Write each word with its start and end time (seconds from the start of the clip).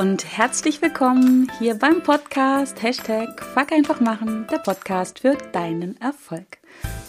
und 0.00 0.24
herzlich 0.24 0.80
willkommen 0.80 1.52
hier 1.58 1.74
beim 1.74 2.02
Podcast 2.02 2.82
Hashtag 2.82 3.44
Fuck 3.52 3.70
einfach 3.70 4.00
machen, 4.00 4.46
der 4.50 4.56
Podcast 4.56 5.18
für 5.18 5.36
deinen 5.52 6.00
Erfolg. 6.00 6.56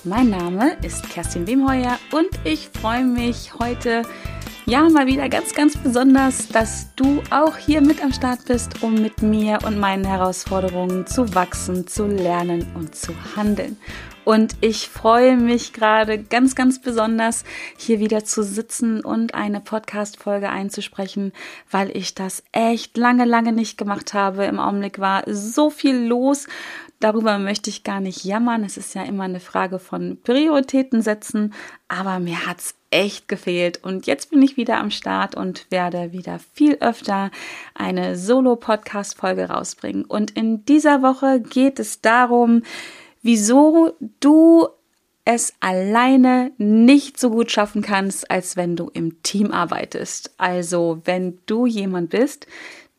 Mein 0.04 0.30
Name 0.30 0.76
ist 0.82 1.10
Kerstin 1.10 1.48
Wemheuer 1.48 1.98
und 2.12 2.28
ich 2.44 2.68
freue 2.68 3.06
mich 3.06 3.54
heute 3.58 4.02
ja 4.72 4.88
mal 4.88 5.06
wieder 5.06 5.28
ganz, 5.28 5.54
ganz 5.54 5.76
besonders, 5.76 6.48
dass 6.48 6.96
du 6.96 7.22
auch 7.30 7.58
hier 7.58 7.82
mit 7.82 8.02
am 8.02 8.14
Start 8.14 8.46
bist, 8.46 8.82
um 8.82 9.02
mit 9.02 9.22
mir 9.22 9.60
und 9.66 9.78
meinen 9.78 10.06
Herausforderungen 10.06 11.06
zu 11.06 11.36
wachsen, 11.36 11.88
zu 11.88 12.08
lernen 12.08 12.66
und 12.76 12.96
zu 12.96 13.12
handeln. 13.36 13.76
Und 14.24 14.56
ich 14.62 14.88
freue 14.88 15.36
mich 15.36 15.74
gerade 15.74 16.24
ganz, 16.24 16.56
ganz 16.56 16.80
besonders, 16.80 17.44
hier 17.76 18.00
wieder 18.00 18.24
zu 18.24 18.44
sitzen 18.44 19.04
und 19.04 19.34
eine 19.34 19.60
Podcast-Folge 19.60 20.48
einzusprechen, 20.48 21.34
weil 21.70 21.96
ich 21.98 22.16
das 22.16 22.42
echt 22.54 22.96
lange, 22.96 23.26
lange 23.26 23.52
nicht 23.52 23.78
gemacht 23.78 24.14
habe. 24.14 24.46
Im 24.46 24.58
Augenblick 24.58 25.00
war 25.00 25.24
so 25.28 25.70
viel 25.70 25.98
los. 25.98 26.48
Darüber 27.02 27.40
möchte 27.40 27.72
ich 27.72 27.84
gar 27.84 28.00
nicht 28.00 28.24
jammern. 28.24 28.64
Es 28.64 28.78
ist 28.78 28.94
ja 28.94 29.02
immer 29.02 29.24
eine 29.24 29.40
Frage 29.40 29.80
von 29.80 30.20
Prioritäten 30.24 31.02
setzen. 31.02 31.54
Aber 31.88 32.20
mir 32.20 32.46
hat's 32.46 32.76
echt 32.92 33.28
gefehlt. 33.28 33.84
Und 33.84 34.06
jetzt 34.06 34.30
bin 34.30 34.42
ich 34.44 34.56
wieder 34.56 34.78
am 34.78 34.92
Start 34.92 35.34
und 35.34 35.66
werde 35.72 36.12
wieder 36.12 36.40
viel 36.54 36.78
öfter 36.80 37.32
eine 37.74 38.16
Solo-Podcast-Folge 38.16 39.50
rausbringen. 39.50 40.06
Und 40.06 40.32
in 40.32 40.64
dieser 40.66 41.02
Woche 41.02 41.40
geht 41.40 41.80
es 41.80 42.02
darum, 42.02 42.62
wieso 43.24 43.98
du 44.20 44.68
es 45.26 45.54
alleine 45.60 46.52
nicht 46.60 47.20
so 47.20 47.32
gut 47.32 47.52
schaffen 47.52 47.82
kannst, 47.82 48.30
als 48.30 48.58
wenn 48.58 48.76
du 48.76 48.90
im 48.94 49.24
Team 49.24 49.52
arbeitest. 49.52 50.36
Also 50.38 51.02
wenn 51.06 51.40
du 51.48 51.66
jemand 51.66 52.12
bist, 52.12 52.46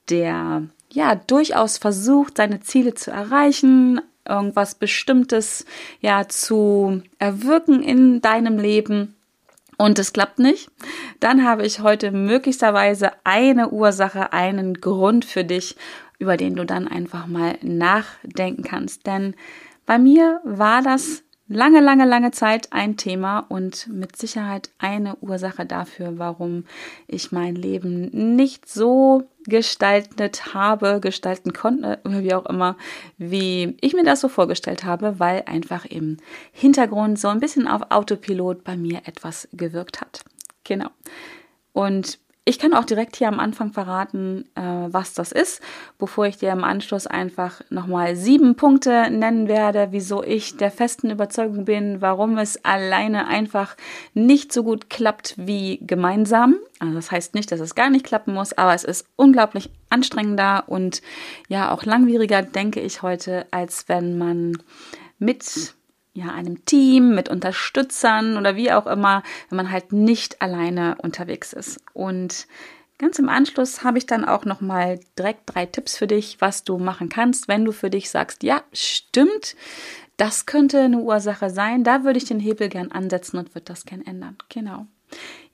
der 0.08 0.68
ja 0.92 1.14
durchaus 1.14 1.78
versucht, 1.78 2.36
seine 2.36 2.60
Ziele 2.60 2.94
zu 2.94 3.10
erreichen, 3.10 4.00
irgendwas 4.28 4.74
Bestimmtes 4.74 5.64
ja 6.00 6.28
zu 6.28 7.02
erwirken 7.18 7.82
in 7.82 8.20
deinem 8.20 8.58
Leben 8.58 9.16
und 9.78 9.98
es 9.98 10.12
klappt 10.12 10.38
nicht, 10.38 10.70
dann 11.18 11.44
habe 11.44 11.66
ich 11.66 11.80
heute 11.80 12.12
möglicherweise 12.12 13.10
eine 13.24 13.70
Ursache, 13.70 14.32
einen 14.32 14.74
Grund 14.74 15.24
für 15.24 15.44
dich, 15.44 15.76
über 16.18 16.36
den 16.36 16.54
du 16.54 16.64
dann 16.64 16.86
einfach 16.86 17.26
mal 17.26 17.58
nachdenken 17.62 18.62
kannst. 18.62 19.06
Denn 19.06 19.34
bei 19.86 19.98
mir 19.98 20.40
war 20.44 20.82
das 20.82 21.24
lange, 21.48 21.80
lange, 21.80 22.04
lange 22.06 22.30
Zeit 22.30 22.72
ein 22.72 22.96
Thema 22.96 23.40
und 23.40 23.88
mit 23.88 24.16
Sicherheit 24.16 24.70
eine 24.78 25.16
Ursache 25.16 25.66
dafür, 25.66 26.18
warum 26.18 26.64
ich 27.06 27.32
mein 27.32 27.54
Leben 27.54 28.36
nicht 28.36 28.68
so 28.68 29.24
gestaltet 29.44 30.54
habe, 30.54 31.00
gestalten 31.00 31.52
konnte, 31.52 32.00
wie 32.04 32.34
auch 32.34 32.46
immer, 32.46 32.76
wie 33.18 33.76
ich 33.80 33.94
mir 33.94 34.04
das 34.04 34.20
so 34.20 34.28
vorgestellt 34.28 34.84
habe, 34.84 35.18
weil 35.18 35.42
einfach 35.46 35.84
im 35.84 36.18
Hintergrund 36.52 37.18
so 37.18 37.28
ein 37.28 37.40
bisschen 37.40 37.66
auf 37.66 37.90
Autopilot 37.90 38.64
bei 38.64 38.76
mir 38.76 39.02
etwas 39.04 39.48
gewirkt 39.52 40.00
hat. 40.00 40.24
Genau. 40.64 40.88
Und 41.72 42.18
ich 42.44 42.58
kann 42.58 42.74
auch 42.74 42.84
direkt 42.84 43.14
hier 43.14 43.28
am 43.28 43.38
Anfang 43.38 43.72
verraten, 43.72 44.44
äh, 44.56 44.62
was 44.62 45.14
das 45.14 45.30
ist, 45.30 45.62
bevor 45.98 46.26
ich 46.26 46.38
dir 46.38 46.50
im 46.50 46.64
Anschluss 46.64 47.06
einfach 47.06 47.60
nochmal 47.70 48.16
sieben 48.16 48.56
Punkte 48.56 49.10
nennen 49.10 49.46
werde, 49.46 49.88
wieso 49.92 50.24
ich 50.24 50.56
der 50.56 50.72
festen 50.72 51.10
Überzeugung 51.10 51.64
bin, 51.64 52.00
warum 52.00 52.38
es 52.38 52.64
alleine 52.64 53.28
einfach 53.28 53.76
nicht 54.14 54.52
so 54.52 54.64
gut 54.64 54.90
klappt 54.90 55.34
wie 55.36 55.78
gemeinsam. 55.86 56.56
Also 56.80 56.94
das 56.94 57.12
heißt 57.12 57.34
nicht, 57.36 57.52
dass 57.52 57.60
es 57.60 57.76
gar 57.76 57.90
nicht 57.90 58.04
klappen 58.04 58.34
muss, 58.34 58.52
aber 58.52 58.74
es 58.74 58.82
ist 58.82 59.06
unglaublich 59.14 59.70
anstrengender 59.88 60.64
und 60.66 61.00
ja 61.48 61.70
auch 61.70 61.84
langwieriger, 61.84 62.42
denke 62.42 62.80
ich 62.80 63.02
heute, 63.02 63.46
als 63.52 63.88
wenn 63.88 64.18
man 64.18 64.58
mit 65.20 65.74
ja, 66.14 66.32
einem 66.32 66.64
Team, 66.64 67.14
mit 67.14 67.28
Unterstützern 67.28 68.36
oder 68.36 68.56
wie 68.56 68.72
auch 68.72 68.86
immer, 68.86 69.22
wenn 69.48 69.56
man 69.56 69.70
halt 69.70 69.92
nicht 69.92 70.42
alleine 70.42 70.96
unterwegs 71.02 71.52
ist. 71.52 71.80
Und 71.94 72.46
ganz 72.98 73.18
im 73.18 73.28
Anschluss 73.28 73.82
habe 73.82 73.98
ich 73.98 74.06
dann 74.06 74.24
auch 74.24 74.44
noch 74.44 74.60
mal 74.60 75.00
direkt 75.18 75.54
drei 75.54 75.66
Tipps 75.66 75.96
für 75.96 76.06
dich, 76.06 76.36
was 76.40 76.64
du 76.64 76.78
machen 76.78 77.08
kannst, 77.08 77.48
wenn 77.48 77.64
du 77.64 77.72
für 77.72 77.90
dich 77.90 78.10
sagst, 78.10 78.42
ja, 78.42 78.62
stimmt, 78.72 79.56
das 80.16 80.46
könnte 80.46 80.80
eine 80.80 80.98
Ursache 80.98 81.50
sein, 81.50 81.82
da 81.82 82.04
würde 82.04 82.18
ich 82.18 82.26
den 82.26 82.40
Hebel 82.40 82.68
gern 82.68 82.92
ansetzen 82.92 83.38
und 83.38 83.54
würde 83.54 83.64
das 83.64 83.86
gern 83.86 84.02
ändern. 84.02 84.36
Genau. 84.50 84.86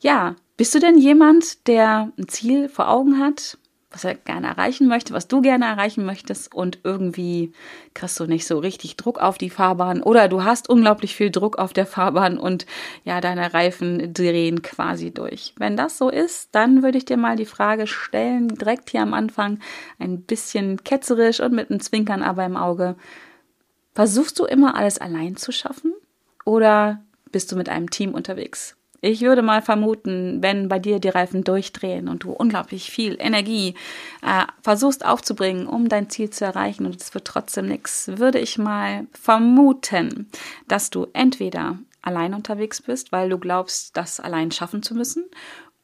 Ja, 0.00 0.36
bist 0.56 0.74
du 0.74 0.80
denn 0.80 0.98
jemand, 0.98 1.66
der 1.68 2.12
ein 2.18 2.28
Ziel 2.28 2.68
vor 2.68 2.88
Augen 2.88 3.18
hat, 3.18 3.58
was 3.90 4.04
er 4.04 4.14
gerne 4.14 4.48
erreichen 4.48 4.86
möchte, 4.86 5.14
was 5.14 5.28
du 5.28 5.40
gerne 5.40 5.64
erreichen 5.64 6.04
möchtest 6.04 6.54
und 6.54 6.80
irgendwie 6.84 7.52
kriegst 7.94 8.20
du 8.20 8.26
nicht 8.26 8.46
so 8.46 8.58
richtig 8.58 8.96
Druck 8.96 9.18
auf 9.18 9.38
die 9.38 9.48
Fahrbahn 9.48 10.02
oder 10.02 10.28
du 10.28 10.44
hast 10.44 10.68
unglaublich 10.68 11.16
viel 11.16 11.30
Druck 11.30 11.58
auf 11.58 11.72
der 11.72 11.86
Fahrbahn 11.86 12.38
und 12.38 12.66
ja, 13.04 13.20
deine 13.20 13.54
Reifen 13.54 14.12
drehen 14.12 14.60
quasi 14.60 15.10
durch. 15.10 15.54
Wenn 15.56 15.76
das 15.76 15.96
so 15.96 16.10
ist, 16.10 16.54
dann 16.54 16.82
würde 16.82 16.98
ich 16.98 17.06
dir 17.06 17.16
mal 17.16 17.36
die 17.36 17.46
Frage 17.46 17.86
stellen, 17.86 18.48
direkt 18.48 18.90
hier 18.90 19.02
am 19.02 19.14
Anfang, 19.14 19.58
ein 19.98 20.22
bisschen 20.22 20.84
ketzerisch 20.84 21.40
und 21.40 21.54
mit 21.54 21.70
einem 21.70 21.80
Zwinkern 21.80 22.22
aber 22.22 22.44
im 22.44 22.56
Auge. 22.56 22.96
Versuchst 23.94 24.38
du 24.38 24.44
immer 24.44 24.76
alles 24.76 24.98
allein 24.98 25.36
zu 25.36 25.50
schaffen 25.50 25.94
oder 26.44 27.02
bist 27.32 27.50
du 27.52 27.56
mit 27.56 27.68
einem 27.68 27.90
Team 27.90 28.12
unterwegs? 28.12 28.77
Ich 29.00 29.20
würde 29.20 29.42
mal 29.42 29.62
vermuten, 29.62 30.42
wenn 30.42 30.68
bei 30.68 30.80
dir 30.80 30.98
die 30.98 31.08
Reifen 31.08 31.44
durchdrehen 31.44 32.08
und 32.08 32.24
du 32.24 32.32
unglaublich 32.32 32.90
viel 32.90 33.16
Energie 33.20 33.74
äh, 34.22 34.44
versuchst 34.60 35.04
aufzubringen, 35.04 35.68
um 35.68 35.88
dein 35.88 36.10
Ziel 36.10 36.30
zu 36.30 36.44
erreichen 36.44 36.84
und 36.84 37.00
es 37.00 37.14
wird 37.14 37.24
trotzdem 37.24 37.66
nichts, 37.66 38.08
würde 38.16 38.40
ich 38.40 38.58
mal 38.58 39.06
vermuten, 39.12 40.28
dass 40.66 40.90
du 40.90 41.06
entweder 41.12 41.78
allein 42.02 42.34
unterwegs 42.34 42.82
bist, 42.82 43.12
weil 43.12 43.28
du 43.28 43.38
glaubst, 43.38 43.96
das 43.96 44.18
allein 44.18 44.50
schaffen 44.50 44.82
zu 44.82 44.94
müssen, 44.94 45.24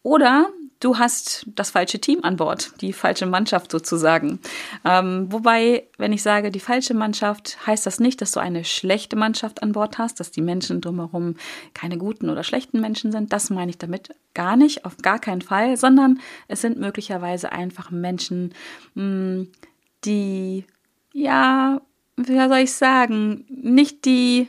oder 0.05 0.51
du 0.81 0.99
hast 0.99 1.47
das 1.55 1.71
falsche 1.71 1.99
Team 1.99 2.21
an 2.23 2.37
Bord, 2.37 2.73
die 2.83 2.93
falsche 2.93 3.25
Mannschaft 3.25 3.73
sozusagen. 3.73 4.39
Ähm, 4.85 5.33
wobei, 5.33 5.85
wenn 5.97 6.13
ich 6.13 6.23
sage 6.23 6.51
die 6.51 6.61
falsche 6.61 6.93
Mannschaft, 6.93 7.57
heißt 7.67 7.87
das 7.87 8.01
nicht, 8.01 8.21
dass 8.21 8.33
du 8.33 8.41
eine 8.41 8.65
schlechte 8.65 9.17
Mannschaft 9.17 9.63
an 9.63 9.73
Bord 9.73 9.97
hast, 9.97 10.21
dass 10.21 10.31
die 10.31 10.43
Menschen 10.43 10.83
drumherum 10.83 11.37
keine 11.73 11.97
guten 11.97 12.29
oder 12.29 12.45
schlechten 12.45 12.83
Menschen 12.83 13.13
sind. 13.13 13.33
Das 13.33 13.49
meine 13.49 13.71
ich 13.71 13.79
damit 13.79 14.11
gar 14.35 14.57
nicht, 14.57 14.85
auf 14.85 14.99
gar 14.99 15.19
keinen 15.19 15.41
Fall, 15.43 15.79
sondern 15.79 16.21
es 16.49 16.61
sind 16.61 16.79
möglicherweise 16.79 17.51
einfach 17.51 17.91
Menschen, 17.91 18.53
mh, 18.95 19.03
hm, 19.03 19.53
die, 20.05 20.67
ja, 21.15 21.81
wie 22.17 22.37
soll 22.37 22.59
ich 22.59 22.73
sagen, 22.75 23.47
nicht 23.49 24.05
die 24.05 24.49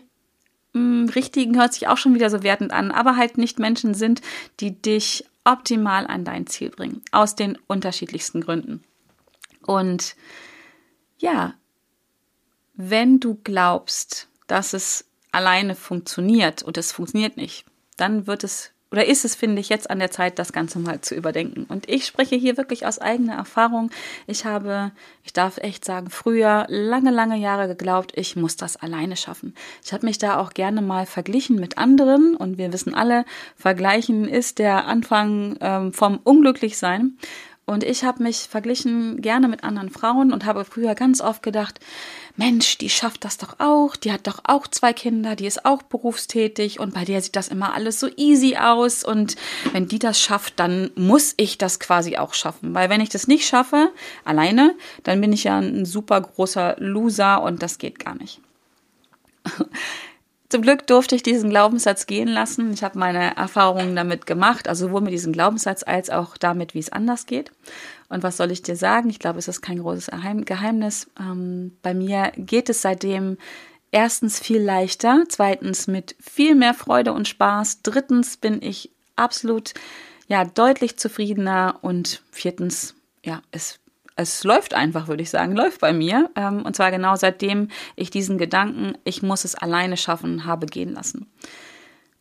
hm, 0.73 1.09
richtigen 1.15 1.57
hört 1.57 1.73
sich 1.73 1.88
auch 1.88 1.95
schon 1.95 2.13
wieder 2.13 2.29
so 2.29 2.44
wertend 2.44 2.73
an, 2.73 2.91
aber 2.91 3.15
halt 3.15 3.38
nicht 3.38 3.57
Menschen 3.57 3.94
sind, 3.94 4.21
die 4.59 4.81
dich 4.81 5.23
optimal 5.45 6.06
an 6.07 6.25
dein 6.25 6.47
Ziel 6.47 6.69
bringen. 6.69 7.01
Aus 7.11 7.35
den 7.35 7.57
unterschiedlichsten 7.67 8.41
Gründen. 8.41 8.83
Und 9.66 10.16
ja, 11.17 11.56
wenn 12.73 13.19
du 13.19 13.35
glaubst, 13.35 14.28
dass 14.47 14.73
es 14.73 15.06
alleine 15.31 15.75
funktioniert 15.75 16.61
und 16.63 16.78
es 16.78 16.91
funktioniert 16.91 17.38
nicht, 17.38 17.66
dann 17.97 18.28
wird 18.28 18.44
es 18.44 18.72
oder 18.95 19.07
ist 19.07 19.25
es, 19.25 19.35
finde 19.35 19.59
ich, 19.59 19.67
jetzt 19.67 19.89
an 19.89 20.00
der 20.00 20.09
Zeit, 20.09 20.39
das 20.39 20.53
Ganze 20.53 20.79
mal 20.79 21.01
zu 21.01 21.16
überdenken. 21.16 21.66
Und 21.67 21.89
ich 21.89 22.06
spreche 22.06 22.38
hier 22.38 22.56
wirklich 22.56 22.85
aus 22.85 22.97
eigener 22.97 23.33
Erfahrung. 23.33 23.91
Ich 24.25 24.45
habe, 24.45 24.94
ich 25.22 25.33
darf 25.33 25.57
echt 25.57 25.83
sagen, 25.83 26.09
früher 26.09 26.66
lange, 26.69 27.11
lange 27.11 27.35
Jahre 27.35 27.67
geglaubt, 27.67 28.13
ich 28.16 28.38
muss 28.38 28.56
das 28.56 28.78
alleine 28.78 29.17
schaffen. 29.17 29.53
Ich 29.83 29.91
habe 29.91 30.06
mich 30.06 30.17
da 30.17 30.39
auch 30.39 30.53
gerne 30.53 30.81
mal 30.81 31.06
verglichen 31.06 31.57
mit 31.57 31.77
anderen 31.77 32.38
und 32.38 32.57
wir 32.57 32.71
wissen 32.71 32.95
alle, 32.95 33.25
vergleichen 33.57 34.30
ist 34.30 34.59
der 34.59 34.86
Anfang 34.86 35.57
ähm, 35.59 35.92
vom 35.92 36.18
Unglücklichsein. 36.24 37.18
Und 37.67 37.83
ich 37.83 38.03
habe 38.03 38.21
mich 38.21 38.47
verglichen 38.47 39.21
gerne 39.21 39.47
mit 39.47 39.63
anderen 39.63 39.89
Frauen 39.89 40.31
und 40.31 40.45
habe 40.45 40.65
früher 40.65 40.94
ganz 40.94 41.19
oft 41.19 41.41
gedacht, 41.41 41.79
Mensch, 42.38 42.77
die 42.77 42.91
schafft 42.91 43.25
das 43.25 43.39
doch 43.39 43.59
auch, 43.59 43.95
die 43.95 44.12
hat 44.12 44.27
doch 44.27 44.41
auch 44.44 44.67
zwei 44.67 44.94
Kinder, 44.94 45.35
die 45.35 45.47
ist 45.47 45.65
auch 45.65 45.81
berufstätig 45.81 46.79
und 46.79 46.94
bei 46.94 47.06
der 47.06 47.21
sieht 47.21 47.35
das 47.35 47.47
immer 47.47 47.73
alles 47.73 48.00
so 48.00 48.07
easy 48.17 48.56
aus 48.57 49.03
und 49.03 49.35
wenn 49.71 49.88
die 49.88 49.97
das 49.97 50.21
schafft, 50.21 50.59
dann 50.59 50.91
muss 50.95 51.33
ich 51.38 51.57
das 51.57 51.79
quasi 51.79 52.17
auch 52.17 52.35
schaffen, 52.35 52.75
weil 52.75 52.89
wenn 52.89 53.01
ich 53.01 53.09
das 53.09 53.27
nicht 53.27 53.47
schaffe, 53.47 53.89
alleine, 54.25 54.75
dann 55.01 55.19
bin 55.19 55.33
ich 55.33 55.45
ja 55.45 55.57
ein 55.57 55.85
super 55.85 56.21
großer 56.21 56.75
Loser 56.77 57.41
und 57.41 57.63
das 57.63 57.79
geht 57.79 57.97
gar 57.97 58.13
nicht. 58.13 58.41
Zum 60.56 60.62
Glück 60.62 60.88
durfte 60.88 61.18
ich 61.18 61.22
diesen 61.22 61.50
Glaubenssatz 61.50 62.06
gehen 62.06 62.30
lassen. 62.30 62.72
Ich 62.72 62.81
habe 62.81 62.98
meine 62.98 63.36
Erfahrungen 63.36 63.94
damit 63.94 64.25
gemacht, 64.25 64.69
also 64.69 64.88
sowohl 64.88 65.02
mit 65.02 65.12
diesem 65.12 65.34
Glaubenssatz 65.34 65.84
als 65.84 66.10
auch 66.10 66.38
damit, 66.38 66.74
wie 66.74 66.80
es 66.80 66.94
anders 66.94 67.25
geht. 67.25 67.52
Und 68.07 68.24
was 68.24 68.38
soll 68.38 68.52
ich 68.52 68.62
dir 68.62 68.78
sagen? 68.78 69.10
Ich 69.10 69.19
glaube, 69.19 69.38
es 69.38 69.50
ist 69.50 69.60
kein 69.60 69.80
großes 69.80 70.12
Geheimnis. 70.46 71.07
Ähm, 71.19 71.75
bei 71.81 71.94
mir 71.94 72.31
geht 72.38 72.69
es 72.69 72.81
seitdem 72.81 73.38
erstens 73.92 74.40
viel 74.40 74.62
leichter, 74.62 75.25
zweitens 75.28 75.88
mit 75.88 76.16
viel 76.22 76.56
mehr 76.56 76.74
Freude 76.74 77.12
und 77.12 77.28
Spaß, 77.28 77.81
drittens 77.81 78.38
bin 78.38 78.62
ich 78.62 78.92
absolut 79.18 79.74
ja 80.30 80.46
deutlich 80.46 80.96
zufriedener 80.96 81.80
und 81.81 82.24
viertens 82.31 82.96
ja, 83.25 83.42
es 83.52 83.81
es 84.15 84.44
läuft 84.44 84.73
einfach, 84.73 85.07
würde 85.07 85.23
ich 85.23 85.29
sagen, 85.29 85.56
läuft 85.56 85.81
bei 85.81 85.94
mir. 85.94 86.29
Ähm, 86.35 86.63
und 86.65 86.75
zwar 86.75 86.91
genau 86.91 87.15
seitdem 87.15 87.69
ich 87.95 88.09
diesen 88.09 88.38
Gedanken, 88.38 88.97
ich 89.03 89.21
muss 89.21 89.45
es 89.45 89.56
alleine 89.56 89.97
schaffen, 89.97 90.45
habe 90.45 90.65
gehen 90.65 90.94
lassen. 90.94 91.27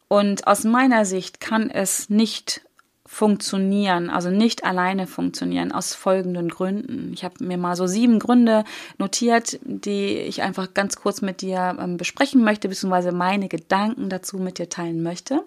Und 0.08 0.46
aus 0.46 0.64
meiner 0.64 1.05
Sicht 1.05 1.41
kann 1.41 1.70
es 1.70 2.11
nicht 2.11 2.62
funktionieren, 3.06 4.11
also 4.11 4.31
nicht 4.31 4.64
alleine 4.64 5.06
funktionieren, 5.06 5.73
aus 5.73 5.94
folgenden 5.94 6.49
Gründen. 6.49 7.12
Ich 7.12 7.23
habe 7.23 7.44
mir 7.44 7.58
mal 7.58 7.76
so 7.76 7.87
sieben 7.87 8.19
Gründe 8.19 8.64
notiert, 8.99 9.61
die 9.62 10.17
ich 10.17 10.43
einfach 10.43 10.75
ganz 10.75 10.97
kurz 10.97 11.20
mit 11.20 11.43
dir 11.43 11.76
ähm, 11.79 11.97
besprechen 11.97 12.43
möchte, 12.43 12.69
beziehungsweise 12.69 13.12
meine 13.12 13.49
Gedanken 13.49 14.08
dazu 14.08 14.38
mit 14.38 14.58
dir 14.58 14.69
teilen 14.69 15.02
möchte. 15.02 15.44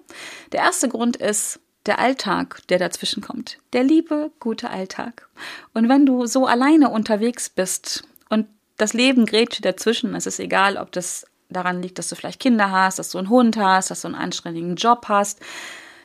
Der 0.52 0.62
erste 0.62 0.88
Grund 0.88 1.18
ist, 1.18 1.60
der 1.88 2.00
Alltag, 2.00 2.62
der 2.70 2.80
dazwischen 2.80 3.22
kommt. 3.22 3.58
Der 3.74 3.84
liebe, 3.84 4.32
gute 4.40 4.70
Alltag. 4.70 5.28
Und 5.74 5.90
wenn 5.90 6.06
du 6.06 6.26
so 6.26 6.46
alleine 6.46 6.90
unterwegs 6.90 7.50
bist 7.50 8.04
und 8.30 8.48
das 8.78 8.94
Leben 8.94 9.26
grätscht 9.26 9.64
dazwischen, 9.66 10.14
es 10.16 10.26
ist 10.26 10.40
egal, 10.40 10.78
ob 10.78 10.92
das 10.92 11.26
daran 11.50 11.82
liegt, 11.82 11.98
dass 11.98 12.10
du 12.10 12.16
vielleicht 12.16 12.42
Kinder 12.42 12.72
hast, 12.72 13.00
dass 13.00 13.12
du 13.12 13.18
einen 13.18 13.30
Hund 13.30 13.58
hast, 13.58 13.90
dass 13.90 14.02
du 14.02 14.08
einen 14.08 14.16
anstrengigen 14.16 14.76
Job 14.76 15.06
hast, 15.08 15.40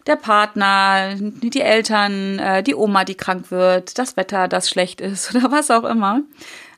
der 0.06 0.16
Partner, 0.16 1.14
die 1.16 1.60
Eltern, 1.60 2.38
äh, 2.38 2.62
die 2.62 2.74
Oma, 2.74 3.04
die 3.04 3.14
krank 3.14 3.50
wird, 3.50 3.98
das 3.98 4.16
Wetter, 4.16 4.48
das 4.48 4.68
schlecht 4.68 5.00
ist 5.00 5.34
oder 5.34 5.50
was 5.50 5.70
auch 5.70 5.84
immer. 5.84 6.22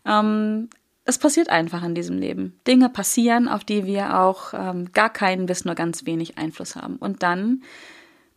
Ähm, 0.04 0.68
es 1.06 1.18
passiert 1.18 1.50
einfach 1.50 1.82
in 1.84 1.94
diesem 1.94 2.18
Leben. 2.18 2.58
Dinge 2.66 2.88
passieren, 2.88 3.48
auf 3.48 3.64
die 3.64 3.84
wir 3.84 4.18
auch 4.18 4.54
ähm, 4.54 4.92
gar 4.92 5.10
keinen 5.10 5.46
bis 5.46 5.64
nur 5.64 5.74
ganz 5.74 6.06
wenig 6.06 6.38
Einfluss 6.38 6.76
haben. 6.76 6.96
Und 6.96 7.22
dann 7.22 7.62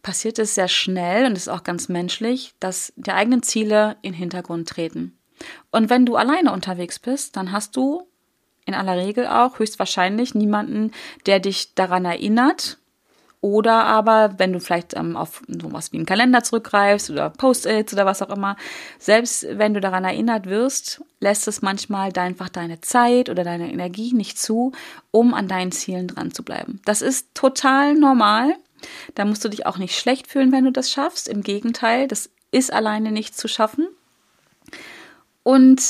passiert 0.08 0.40
es 0.40 0.56
sehr 0.56 0.70
schnell 0.70 1.26
und 1.26 1.36
ist 1.36 1.50
auch 1.50 1.64
ganz 1.64 1.90
menschlich, 1.90 2.54
dass 2.62 2.94
die 2.96 3.12
eigenen 3.12 3.44
Ziele 3.44 3.98
in 4.02 4.14
den 4.14 4.20
Hintergrund 4.20 4.70
treten. 4.70 5.18
Und 5.70 5.90
wenn 5.90 6.06
du 6.06 6.16
alleine 6.16 6.54
unterwegs 6.54 6.98
bist, 6.98 7.36
dann 7.36 7.52
hast 7.52 7.76
du 7.76 8.08
in 8.66 8.74
aller 8.74 8.96
Regel 8.96 9.28
auch 9.28 9.60
höchstwahrscheinlich 9.60 10.34
niemanden, 10.34 10.92
der 11.26 11.42
dich 11.42 11.76
daran 11.76 12.06
erinnert. 12.06 12.78
Oder 13.42 13.84
aber, 13.84 14.40
wenn 14.40 14.54
du 14.54 14.62
vielleicht 14.62 14.96
ähm, 14.96 15.18
auf 15.18 15.42
sowas 15.50 15.92
wie 15.92 15.98
einen 15.98 16.06
Kalender 16.06 16.42
zurückgreifst 16.42 17.10
oder 17.10 17.30
Post-its 17.30 17.92
oder 17.92 18.06
was 18.06 18.22
auch 18.22 18.30
immer, 18.30 18.56
selbst 19.00 19.46
wenn 19.50 19.74
du 19.74 19.82
daran 19.82 20.06
erinnert 20.06 20.46
wirst, 20.46 21.04
lässt 21.20 21.50
es 21.50 21.62
manchmal 21.62 22.18
einfach 22.18 22.48
deine 22.48 22.80
Zeit 22.80 23.30
oder 23.30 23.44
deine 23.44 23.74
Energie 23.74 24.14
nicht 24.14 24.40
zu, 24.40 24.72
um 25.12 25.34
an 25.34 25.50
deinen 25.50 25.74
Zielen 25.74 26.08
dran 26.08 26.32
zu 26.32 26.44
bleiben. 26.44 26.80
Das 26.86 27.02
ist 27.02 27.36
total 27.36 27.94
normal. 27.94 28.56
Da 29.16 29.26
musst 29.26 29.44
du 29.44 29.50
dich 29.50 29.66
auch 29.66 29.78
nicht 29.78 29.98
schlecht 29.98 30.28
fühlen, 30.28 30.52
wenn 30.52 30.66
du 30.66 30.72
das 30.72 30.92
schaffst. 30.92 31.28
Im 31.28 31.42
Gegenteil, 31.42 32.08
das 32.08 32.30
ist 32.52 32.72
alleine 32.72 33.12
nicht 33.12 33.38
zu 33.38 33.48
schaffen. 33.48 33.88
Und 35.44 35.82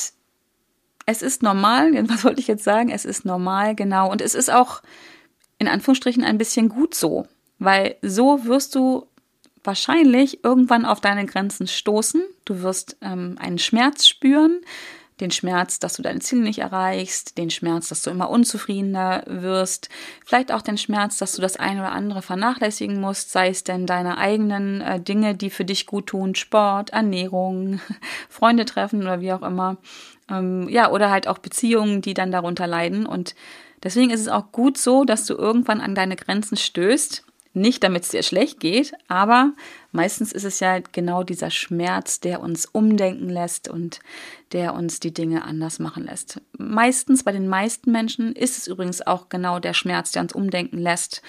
es 1.06 1.22
ist 1.22 1.42
normal, 1.44 1.94
was 2.10 2.24
wollte 2.24 2.42
ich 2.42 2.48
jetzt 2.48 2.64
sagen? 2.64 2.90
Es 2.90 3.06
ist 3.06 3.26
normal, 3.26 3.76
genau. 3.76 4.12
Und 4.12 4.22
es 4.22 4.36
ist 4.36 4.52
auch 4.52 4.82
in 5.60 5.68
Anführungsstrichen 5.68 6.24
ein 6.24 6.38
bisschen 6.38 6.70
gut 6.70 6.94
so, 6.94 7.28
weil 7.58 7.96
so 8.04 8.46
wirst 8.46 8.76
du 8.76 9.08
wahrscheinlich 9.64 10.44
irgendwann 10.44 10.86
auf 10.86 11.02
deine 11.02 11.26
Grenzen 11.26 11.68
stoßen. 11.68 12.22
Du 12.46 12.62
wirst 12.62 12.98
ähm, 13.02 13.36
einen 13.40 13.58
Schmerz 13.58 14.08
spüren, 14.08 14.62
den 15.20 15.32
Schmerz, 15.32 15.80
dass 15.80 15.94
du 15.94 16.02
deine 16.04 16.20
Ziele 16.20 16.42
nicht 16.42 16.60
erreichst, 16.60 17.38
den 17.38 17.50
Schmerz, 17.50 17.90
dass 17.90 18.04
du 18.04 18.10
immer 18.10 18.30
unzufriedener 18.30 19.24
wirst, 19.26 19.90
vielleicht 20.26 20.52
auch 20.52 20.62
den 20.62 20.78
Schmerz, 20.78 21.18
dass 21.18 21.34
du 21.34 21.42
das 21.42 21.58
eine 21.58 21.82
oder 21.82 21.92
andere 21.92 22.22
vernachlässigen 22.22 23.02
musst, 23.02 23.32
sei 23.32 23.50
es 23.50 23.64
denn 23.64 23.86
deine 23.88 24.18
eigenen 24.18 24.82
äh, 24.82 25.00
Dinge, 25.00 25.36
die 25.36 25.50
für 25.50 25.66
dich 25.66 25.86
gut 25.86 26.08
tun, 26.08 26.36
Sport, 26.36 26.92
Ernährung, 26.92 27.80
Freunde 28.30 28.66
treffen 28.66 29.02
oder 29.02 29.22
wie 29.22 29.34
auch 29.34 29.42
immer. 29.42 29.78
Ähm, 30.30 30.68
ja, 30.70 30.92
oder 30.92 31.10
halt 31.10 31.28
auch 31.28 31.40
Beziehungen, 31.40 32.02
die 32.02 32.14
dann 32.14 32.32
darunter 32.32 32.68
leiden. 32.68 33.06
Und 33.06 33.36
deswegen 33.84 34.12
ist 34.12 34.22
es 34.22 34.28
auch 34.28 34.52
gut 34.52 34.78
so, 34.78 35.04
dass 35.04 35.26
du 35.26 35.36
irgendwann 35.36 35.82
an 35.82 35.96
deine 35.96 36.16
Grenzen 36.16 36.58
stößt. 36.58 37.24
Nicht, 37.54 37.84
damit 37.84 38.04
es 38.04 38.10
dir 38.10 38.22
schlecht 38.22 38.60
geht, 38.60 38.94
aber 39.08 39.54
meistens 39.92 40.32
ist 40.32 40.44
es 40.44 40.60
ja 40.60 40.80
genau 40.92 41.24
dieser 41.24 41.50
Schmerz, 41.50 42.20
der 42.20 42.42
uns 42.42 42.66
umdenken 42.66 43.30
lässt 43.30 43.70
und 43.70 44.00
der 44.54 44.74
uns 44.74 45.00
die 45.00 45.14
Dinge 45.14 45.44
anders 45.44 45.80
machen 45.80 46.06
lässt. 46.06 46.42
Meistens, 46.58 47.24
bei 47.24 47.34
den 47.34 47.50
meisten 47.50 47.92
Menschen 47.92 48.34
ist 48.34 48.58
es 48.58 48.68
übrigens 48.68 49.06
auch 49.06 49.28
genau 49.28 49.60
der 49.60 49.74
Schmerz, 49.74 50.12
der 50.12 50.22
uns 50.22 50.34
umdenken 50.34 50.78
lässt. 50.78 51.22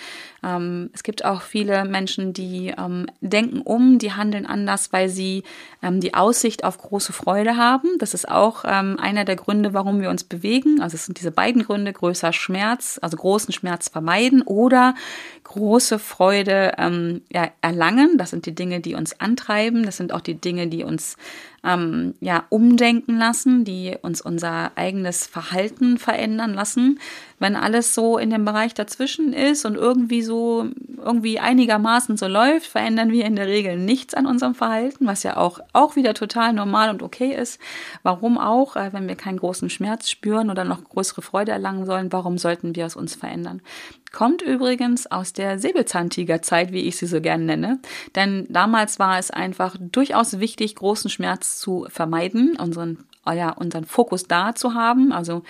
Ähm, 0.44 0.90
es 0.92 1.02
gibt 1.02 1.24
auch 1.24 1.42
viele 1.42 1.84
Menschen, 1.84 2.32
die 2.32 2.72
ähm, 2.78 3.06
denken 3.20 3.60
um, 3.62 3.98
die 3.98 4.12
handeln 4.12 4.46
anders, 4.46 4.92
weil 4.92 5.08
sie 5.08 5.42
ähm, 5.82 6.00
die 6.00 6.14
Aussicht 6.14 6.62
auf 6.62 6.78
große 6.78 7.12
Freude 7.12 7.56
haben. 7.56 7.88
Das 7.98 8.14
ist 8.14 8.28
auch 8.28 8.64
ähm, 8.64 8.98
einer 9.00 9.24
der 9.24 9.36
Gründe, 9.36 9.74
warum 9.74 10.00
wir 10.00 10.10
uns 10.10 10.22
bewegen. 10.22 10.80
Also 10.80 10.94
es 10.94 11.06
sind 11.06 11.18
diese 11.18 11.32
beiden 11.32 11.64
Gründe, 11.64 11.92
größer 11.92 12.32
Schmerz, 12.32 13.00
also 13.02 13.16
großen 13.16 13.52
Schmerz 13.52 13.88
vermeiden 13.88 14.42
oder 14.42 14.94
große 15.42 15.98
Freude 15.98 16.74
ähm, 16.78 17.22
ja, 17.32 17.50
erlangen. 17.62 18.16
Das 18.16 18.30
sind 18.30 18.46
die 18.46 18.47
Dinge, 18.52 18.80
die 18.80 18.94
uns 18.94 19.20
antreiben. 19.20 19.84
Das 19.84 19.96
sind 19.96 20.12
auch 20.12 20.20
die 20.20 20.34
Dinge, 20.34 20.68
die 20.68 20.84
uns 20.84 21.16
ähm, 21.64 22.14
ja, 22.20 22.44
umdenken 22.50 23.18
lassen, 23.18 23.64
die 23.64 23.96
uns 24.00 24.20
unser 24.20 24.72
eigenes 24.76 25.26
Verhalten 25.26 25.98
verändern 25.98 26.54
lassen. 26.54 27.00
Wenn 27.40 27.54
alles 27.54 27.94
so 27.94 28.18
in 28.18 28.30
dem 28.30 28.44
Bereich 28.44 28.74
dazwischen 28.74 29.32
ist 29.32 29.64
und 29.64 29.76
irgendwie 29.76 30.22
so, 30.22 30.66
irgendwie 31.04 31.38
einigermaßen 31.38 32.16
so 32.16 32.26
läuft, 32.26 32.66
verändern 32.66 33.12
wir 33.12 33.24
in 33.24 33.36
der 33.36 33.46
Regel 33.46 33.76
nichts 33.76 34.14
an 34.14 34.26
unserem 34.26 34.54
Verhalten, 34.54 35.06
was 35.06 35.22
ja 35.22 35.36
auch, 35.36 35.60
auch 35.72 35.94
wieder 35.94 36.14
total 36.14 36.52
normal 36.52 36.90
und 36.90 37.02
okay 37.02 37.34
ist. 37.34 37.60
Warum 38.02 38.38
auch, 38.38 38.76
äh, 38.76 38.92
wenn 38.92 39.06
wir 39.06 39.14
keinen 39.14 39.38
großen 39.38 39.70
Schmerz 39.70 40.10
spüren 40.10 40.50
oder 40.50 40.64
noch 40.64 40.82
größere 40.82 41.22
Freude 41.22 41.52
erlangen 41.52 41.86
sollen, 41.86 42.12
warum 42.12 42.38
sollten 42.38 42.74
wir 42.74 42.86
es 42.86 42.96
uns 42.96 43.14
verändern? 43.14 43.62
Kommt 44.10 44.40
übrigens 44.40 45.06
aus 45.06 45.34
der 45.34 45.58
Säbelzahntigerzeit, 45.58 46.72
wie 46.72 46.88
ich 46.88 46.96
sie 46.96 47.06
so 47.06 47.20
gerne 47.20 47.44
nenne. 47.44 47.78
Denn 48.14 48.46
damals 48.48 48.98
war 48.98 49.18
es 49.18 49.30
einfach 49.30 49.76
durchaus 49.78 50.40
wichtig, 50.40 50.76
großen 50.76 51.10
Schmerz 51.10 51.47
zu 51.56 51.86
vermeiden, 51.88 52.56
unseren, 52.56 52.98
oh 53.24 53.32
ja, 53.32 53.50
unseren 53.50 53.84
Fokus 53.84 54.24
da 54.24 54.54
zu 54.54 54.74
haben, 54.74 55.12
also 55.12 55.42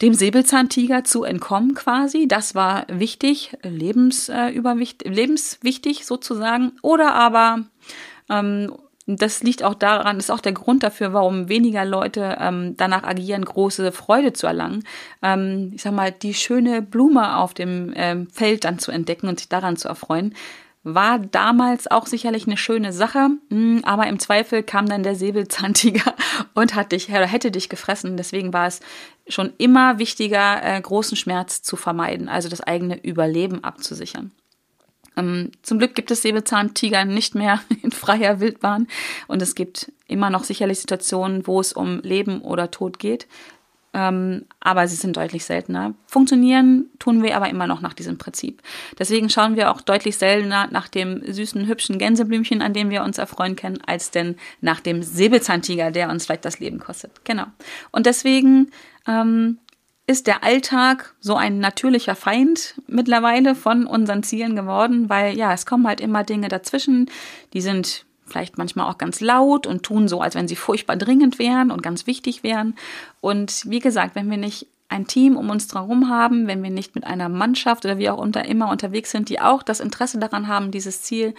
dem 0.00 0.14
Säbelzahntiger 0.14 1.04
zu 1.04 1.24
entkommen 1.24 1.74
quasi. 1.74 2.26
Das 2.26 2.54
war 2.54 2.86
wichtig, 2.88 3.56
lebensüberwichtig, 3.62 5.06
äh, 5.06 5.14
lebenswichtig 5.14 6.06
sozusagen. 6.06 6.72
Oder 6.80 7.14
aber 7.14 7.64
ähm, 8.30 8.72
das 9.06 9.42
liegt 9.42 9.62
auch 9.62 9.74
daran, 9.74 10.18
ist 10.18 10.30
auch 10.30 10.40
der 10.40 10.52
Grund 10.52 10.82
dafür, 10.82 11.12
warum 11.12 11.48
weniger 11.48 11.84
Leute 11.84 12.36
ähm, 12.40 12.76
danach 12.76 13.02
agieren, 13.02 13.44
große 13.44 13.92
Freude 13.92 14.32
zu 14.32 14.46
erlangen. 14.46 14.84
Ähm, 15.22 15.72
ich 15.74 15.82
sag 15.82 15.92
mal, 15.92 16.12
die 16.12 16.34
schöne 16.34 16.80
Blume 16.82 17.36
auf 17.36 17.54
dem 17.54 17.92
ähm, 17.96 18.28
Feld 18.30 18.64
dann 18.64 18.78
zu 18.78 18.90
entdecken 18.92 19.28
und 19.28 19.38
sich 19.40 19.48
daran 19.48 19.76
zu 19.76 19.88
erfreuen. 19.88 20.34
War 20.82 21.18
damals 21.18 21.90
auch 21.90 22.06
sicherlich 22.06 22.46
eine 22.46 22.56
schöne 22.56 22.92
Sache, 22.92 23.28
hm, 23.50 23.82
aber 23.84 24.06
im 24.06 24.18
Zweifel 24.18 24.62
kam 24.62 24.88
dann 24.88 25.02
der 25.02 25.14
Säbelzahntiger 25.14 26.14
und 26.54 26.74
hat 26.74 26.92
dich 26.92 27.08
hätte 27.08 27.50
dich 27.50 27.68
gefressen. 27.68 28.16
Deswegen 28.16 28.52
war 28.54 28.66
es 28.66 28.80
schon 29.28 29.52
immer 29.58 29.98
wichtiger, 29.98 30.62
äh, 30.62 30.80
großen 30.80 31.16
Schmerz 31.16 31.60
zu 31.62 31.76
vermeiden, 31.76 32.28
also 32.28 32.48
das 32.48 32.62
eigene 32.62 33.02
Überleben 33.02 33.62
abzusichern. 33.62 34.32
Ähm, 35.16 35.50
zum 35.62 35.78
Glück 35.78 35.94
gibt 35.94 36.10
es 36.10 36.22
Säbelzahntiger 36.22 37.04
nicht 37.04 37.34
mehr 37.34 37.60
in 37.82 37.92
freier 37.92 38.40
Wildbahn 38.40 38.88
und 39.28 39.42
es 39.42 39.54
gibt 39.54 39.92
immer 40.06 40.30
noch 40.30 40.44
sicherlich 40.44 40.80
Situationen, 40.80 41.46
wo 41.46 41.60
es 41.60 41.74
um 41.74 42.00
Leben 42.00 42.40
oder 42.40 42.70
Tod 42.70 42.98
geht. 42.98 43.26
Ähm, 43.92 44.46
aber 44.60 44.86
sie 44.86 44.94
sind 44.94 45.16
deutlich 45.16 45.44
seltener. 45.44 45.94
Funktionieren 46.06 46.86
tun 47.00 47.22
wir 47.22 47.36
aber 47.36 47.48
immer 47.48 47.66
noch 47.66 47.80
nach 47.80 47.92
diesem 47.92 48.18
Prinzip. 48.18 48.62
Deswegen 48.98 49.28
schauen 49.28 49.56
wir 49.56 49.72
auch 49.72 49.80
deutlich 49.80 50.16
seltener 50.16 50.68
nach 50.70 50.86
dem 50.86 51.22
süßen, 51.26 51.66
hübschen 51.66 51.98
Gänseblümchen, 51.98 52.62
an 52.62 52.72
dem 52.72 52.90
wir 52.90 53.02
uns 53.02 53.18
erfreuen 53.18 53.56
können, 53.56 53.78
als 53.84 54.12
denn 54.12 54.36
nach 54.60 54.80
dem 54.80 55.02
Säbelzahntiger, 55.02 55.90
der 55.90 56.08
uns 56.08 56.26
vielleicht 56.26 56.44
das 56.44 56.60
Leben 56.60 56.78
kostet. 56.78 57.24
Genau. 57.24 57.46
Und 57.90 58.06
deswegen 58.06 58.70
ähm, 59.08 59.58
ist 60.06 60.26
der 60.26 60.44
Alltag 60.44 61.14
so 61.20 61.34
ein 61.34 61.58
natürlicher 61.58 62.14
Feind 62.14 62.80
mittlerweile 62.86 63.54
von 63.54 63.86
unseren 63.86 64.22
Zielen 64.22 64.56
geworden, 64.56 65.08
weil 65.08 65.36
ja, 65.36 65.52
es 65.52 65.66
kommen 65.66 65.86
halt 65.86 66.00
immer 66.00 66.24
Dinge 66.24 66.48
dazwischen, 66.48 67.10
die 67.54 67.60
sind 67.60 68.06
vielleicht 68.30 68.58
manchmal 68.58 68.90
auch 68.90 68.98
ganz 68.98 69.20
laut 69.20 69.66
und 69.66 69.82
tun 69.82 70.08
so, 70.08 70.20
als 70.20 70.34
wenn 70.34 70.48
sie 70.48 70.56
furchtbar 70.56 70.96
dringend 70.96 71.38
wären 71.38 71.70
und 71.70 71.82
ganz 71.82 72.06
wichtig 72.06 72.42
wären. 72.42 72.74
Und 73.20 73.62
wie 73.66 73.80
gesagt, 73.80 74.14
wenn 74.14 74.30
wir 74.30 74.38
nicht 74.38 74.66
ein 74.90 75.06
Team 75.06 75.36
um 75.36 75.50
uns 75.50 75.72
herum 75.72 76.08
haben, 76.08 76.48
wenn 76.48 76.62
wir 76.62 76.70
nicht 76.70 76.96
mit 76.96 77.04
einer 77.04 77.28
Mannschaft 77.28 77.84
oder 77.84 77.98
wie 77.98 78.10
auch 78.10 78.18
unter, 78.18 78.44
immer 78.44 78.70
unterwegs 78.70 79.12
sind, 79.12 79.28
die 79.28 79.40
auch 79.40 79.62
das 79.62 79.78
Interesse 79.78 80.18
daran 80.18 80.48
haben, 80.48 80.72
dieses 80.72 81.02
Ziel 81.02 81.34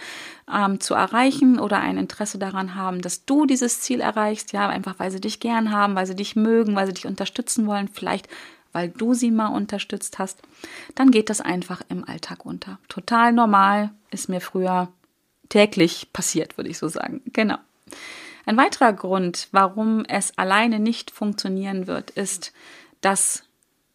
ähm, 0.52 0.80
zu 0.80 0.94
erreichen 0.94 1.58
oder 1.58 1.78
ein 1.78 1.98
Interesse 1.98 2.38
daran 2.38 2.74
haben, 2.74 3.02
dass 3.02 3.26
du 3.26 3.44
dieses 3.44 3.80
Ziel 3.80 4.00
erreichst, 4.00 4.52
ja, 4.52 4.68
einfach 4.68 4.98
weil 4.98 5.10
sie 5.10 5.20
dich 5.20 5.38
gern 5.38 5.70
haben, 5.70 5.94
weil 5.94 6.06
sie 6.06 6.16
dich 6.16 6.34
mögen, 6.34 6.74
weil 6.74 6.86
sie 6.86 6.94
dich 6.94 7.06
unterstützen 7.06 7.66
wollen, 7.66 7.88
vielleicht 7.88 8.28
weil 8.72 8.88
du 8.88 9.12
sie 9.12 9.30
mal 9.30 9.48
unterstützt 9.48 10.18
hast, 10.18 10.40
dann 10.94 11.10
geht 11.10 11.28
das 11.28 11.42
einfach 11.42 11.82
im 11.90 12.08
Alltag 12.08 12.46
unter. 12.46 12.78
Total 12.88 13.32
normal, 13.32 13.90
ist 14.10 14.30
mir 14.30 14.40
früher 14.40 14.88
täglich 15.48 16.08
passiert, 16.12 16.56
würde 16.56 16.70
ich 16.70 16.78
so 16.78 16.88
sagen. 16.88 17.22
Genau. 17.26 17.58
Ein 18.44 18.56
weiterer 18.56 18.92
Grund, 18.92 19.48
warum 19.52 20.04
es 20.06 20.36
alleine 20.36 20.80
nicht 20.80 21.10
funktionieren 21.10 21.86
wird, 21.86 22.10
ist, 22.10 22.52
dass 23.00 23.44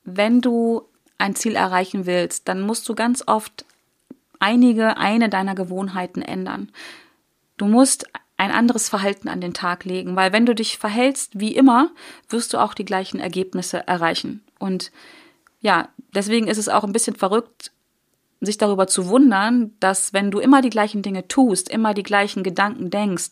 wenn 0.03 0.41
du 0.41 0.83
ein 1.17 1.35
Ziel 1.35 1.55
erreichen 1.55 2.05
willst, 2.05 2.47
dann 2.47 2.61
musst 2.61 2.87
du 2.87 2.95
ganz 2.95 3.23
oft 3.27 3.65
einige, 4.39 4.97
eine 4.97 5.29
deiner 5.29 5.55
Gewohnheiten 5.55 6.21
ändern. 6.21 6.71
Du 7.57 7.65
musst 7.65 8.07
ein 8.37 8.51
anderes 8.51 8.87
Verhalten 8.87 9.27
an 9.27 9.41
den 9.41 9.53
Tag 9.53 9.83
legen, 9.83 10.15
weil 10.15 10.31
wenn 10.31 10.45
du 10.45 10.53
dich 10.53 10.77
verhältst 10.77 11.39
wie 11.39 11.55
immer, 11.55 11.89
wirst 12.29 12.53
du 12.53 12.59
auch 12.59 12.75
die 12.75 12.85
gleichen 12.85 13.19
Ergebnisse 13.19 13.87
erreichen. 13.87 14.43
Und 14.59 14.91
ja, 15.59 15.89
deswegen 16.13 16.47
ist 16.47 16.59
es 16.59 16.69
auch 16.69 16.83
ein 16.83 16.93
bisschen 16.93 17.15
verrückt, 17.15 17.71
sich 18.39 18.57
darüber 18.57 18.87
zu 18.87 19.07
wundern, 19.07 19.71
dass 19.79 20.13
wenn 20.13 20.31
du 20.31 20.39
immer 20.39 20.61
die 20.61 20.69
gleichen 20.69 21.01
Dinge 21.01 21.27
tust, 21.27 21.69
immer 21.69 21.93
die 21.93 22.03
gleichen 22.03 22.43
Gedanken 22.43 22.89
denkst, 22.89 23.31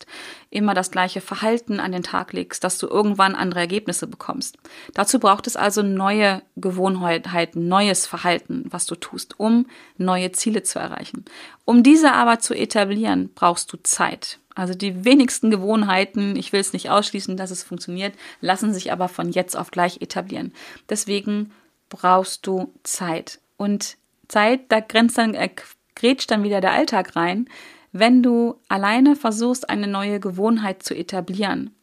immer 0.50 0.74
das 0.74 0.90
gleiche 0.90 1.20
Verhalten 1.20 1.78
an 1.78 1.92
den 1.92 2.02
Tag 2.02 2.32
legst, 2.32 2.64
dass 2.64 2.78
du 2.78 2.88
irgendwann 2.88 3.34
andere 3.34 3.60
Ergebnisse 3.60 4.06
bekommst. 4.06 4.58
Dazu 4.94 5.18
braucht 5.18 5.46
es 5.46 5.56
also 5.56 5.82
neue 5.82 6.42
Gewohnheiten, 6.56 7.68
neues 7.68 8.06
Verhalten, 8.06 8.64
was 8.68 8.86
du 8.86 8.96
tust, 8.96 9.38
um 9.38 9.66
neue 9.96 10.32
Ziele 10.32 10.62
zu 10.62 10.78
erreichen. 10.78 11.24
Um 11.64 11.82
diese 11.82 12.12
aber 12.12 12.40
zu 12.40 12.54
etablieren, 12.54 13.30
brauchst 13.34 13.72
du 13.72 13.76
Zeit. 13.82 14.40
Also 14.56 14.74
die 14.74 15.04
wenigsten 15.04 15.50
Gewohnheiten, 15.50 16.34
ich 16.34 16.52
will 16.52 16.60
es 16.60 16.72
nicht 16.72 16.88
ausschließen, 16.88 17.36
dass 17.36 17.50
es 17.50 17.62
funktioniert, 17.62 18.14
lassen 18.40 18.72
sich 18.72 18.90
aber 18.90 19.08
von 19.08 19.30
jetzt 19.30 19.56
auf 19.56 19.70
gleich 19.70 20.00
etablieren. 20.00 20.52
Deswegen 20.88 21.52
brauchst 21.90 22.46
du 22.46 22.72
Zeit. 22.82 23.38
Und 23.58 23.98
Zeit, 24.28 24.60
da 24.68 24.80
grenzt 24.80 25.18
dann, 25.18 25.34
äh, 25.34 25.50
grätscht 25.94 26.30
dann 26.30 26.42
wieder 26.42 26.60
der 26.60 26.72
Alltag 26.72 27.16
rein, 27.16 27.48
wenn 27.92 28.22
du 28.22 28.56
alleine 28.68 29.16
versuchst, 29.16 29.70
eine 29.70 29.86
neue 29.86 30.20
Gewohnheit 30.20 30.82
zu 30.82 30.94
etablieren 30.94 31.74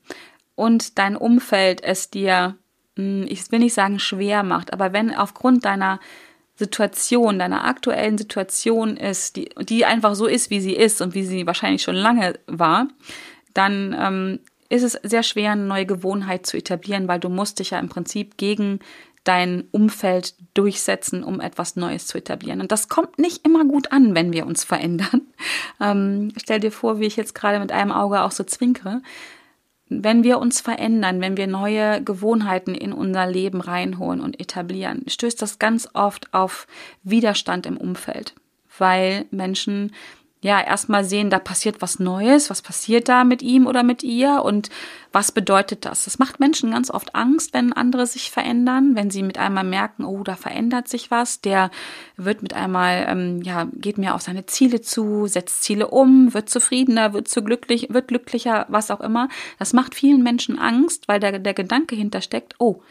und 0.56 0.98
dein 0.98 1.16
Umfeld 1.16 1.84
es 1.84 2.10
dir, 2.10 2.58
hm, 2.96 3.26
ich 3.28 3.52
will 3.52 3.60
nicht 3.60 3.74
sagen 3.74 4.00
schwer 4.00 4.44
macht, 4.44 4.74
aber 4.74 4.94
wenn 4.94 5.14
aufgrund 5.14 5.66
deiner 5.66 6.00
Situation, 6.56 7.40
deiner 7.40 7.66
aktuellen 7.66 8.18
Situation 8.18 8.96
ist, 8.96 9.36
die, 9.36 9.50
die 9.60 9.86
einfach 9.86 10.14
so 10.14 10.28
ist, 10.28 10.52
wie 10.52 10.62
sie 10.62 10.76
ist 10.76 11.02
und 11.02 11.16
wie 11.16 11.24
sie 11.24 11.48
wahrscheinlich 11.48 11.82
schon 11.82 11.96
lange 11.96 12.40
war, 12.46 12.88
dann 13.54 13.96
ähm, 14.00 14.40
ist 14.70 14.84
es 14.84 14.94
sehr 15.04 15.24
schwer, 15.24 15.52
eine 15.52 15.64
neue 15.64 15.86
Gewohnheit 15.86 16.46
zu 16.46 16.58
etablieren, 16.58 17.08
weil 17.08 17.20
du 17.20 17.30
musst 17.30 17.60
dich 17.60 17.72
ja 17.72 17.80
im 17.80 17.90
Prinzip 17.90 18.38
gegen 18.38 18.80
dein 19.24 19.64
Umfeld 19.72 20.36
durchsetzen, 20.54 21.24
um 21.24 21.40
etwas 21.40 21.76
Neues 21.76 22.08
zu 22.08 22.18
etablieren. 22.18 22.62
Und 22.62 22.72
das 22.72 22.90
kommt 22.90 23.20
nicht 23.20 23.46
immer 23.46 23.66
gut 23.66 23.92
an, 23.92 24.16
wenn 24.16 24.34
wir 24.34 24.46
uns 24.46 24.64
verändern. 24.64 25.22
Ähm, 25.82 26.32
stell 26.38 26.62
dir 26.62 26.72
vor, 26.72 27.00
wie 27.00 27.06
ich 27.06 27.18
jetzt 27.18 27.36
gerade 27.36 27.60
mit 27.60 27.72
einem 27.74 27.92
Auge 27.92 28.22
auch 28.22 28.32
so 28.32 28.46
zwinkere. 28.46 29.02
Wenn 29.90 30.24
wir 30.24 30.40
uns 30.40 30.62
verändern, 30.62 31.20
wenn 31.20 31.36
wir 31.36 31.48
neue 31.48 32.02
Gewohnheiten 32.02 32.74
in 32.74 32.94
unser 32.94 33.28
Leben 33.28 33.60
reinholen 33.60 34.22
und 34.22 34.40
etablieren, 34.40 35.04
stößt 35.08 35.42
das 35.42 35.60
ganz 35.60 35.90
oft 35.94 36.34
auf 36.34 36.68
Widerstand 37.04 37.66
im 37.66 37.76
Umfeld, 37.76 38.34
weil 38.78 39.26
Menschen 39.32 39.92
ja, 40.44 40.60
erstmal 40.60 41.06
sehen, 41.06 41.30
da 41.30 41.40
passiert 41.40 41.82
was 41.82 42.00
Neues, 42.00 42.50
was 42.50 42.62
passiert 42.62 43.08
da 43.08 43.24
mit 43.24 43.42
ihm 43.42 43.66
oder 43.66 43.82
mit 43.82 44.04
ihr 44.04 44.44
und 44.44 44.70
was 45.14 45.32
bedeutet 45.32 45.86
das? 45.86 46.04
Das 46.04 46.20
macht 46.20 46.42
Menschen 46.42 46.72
ganz 46.72 46.92
oft 46.92 47.16
Angst, 47.16 47.54
wenn 47.54 47.72
andere 47.72 48.06
sich 48.06 48.30
verändern, 48.30 48.92
wenn 48.96 49.10
sie 49.10 49.24
mit 49.24 49.38
einmal 49.38 49.64
merken, 49.64 50.04
oh, 50.04 50.22
da 50.22 50.36
verändert 50.36 50.90
sich 50.90 51.10
was, 51.10 51.40
der 51.40 51.72
wird 52.18 52.42
mit 52.42 52.54
einmal, 52.54 53.06
ähm, 53.08 53.42
ja, 53.42 53.70
geht 53.74 53.98
mehr 53.98 54.16
auf 54.16 54.22
seine 54.22 54.46
Ziele 54.46 54.82
zu, 54.82 55.28
setzt 55.28 55.64
Ziele 55.64 55.88
um, 55.88 56.34
wird 56.34 56.50
zufriedener, 56.50 57.14
wird 57.14 57.30
zu 57.30 57.42
glücklich, 57.42 57.88
wird 57.92 58.10
glücklicher, 58.10 58.66
was 58.68 58.92
auch 58.92 59.02
immer. 59.02 59.30
Das 59.60 59.72
macht 59.72 59.96
vielen 59.96 60.24
Menschen 60.24 60.60
Angst, 60.60 61.08
weil 61.08 61.22
der, 61.22 61.40
der 61.40 61.54
Gedanke 61.54 61.96
hintersteckt, 61.96 62.56
oh, 62.60 62.82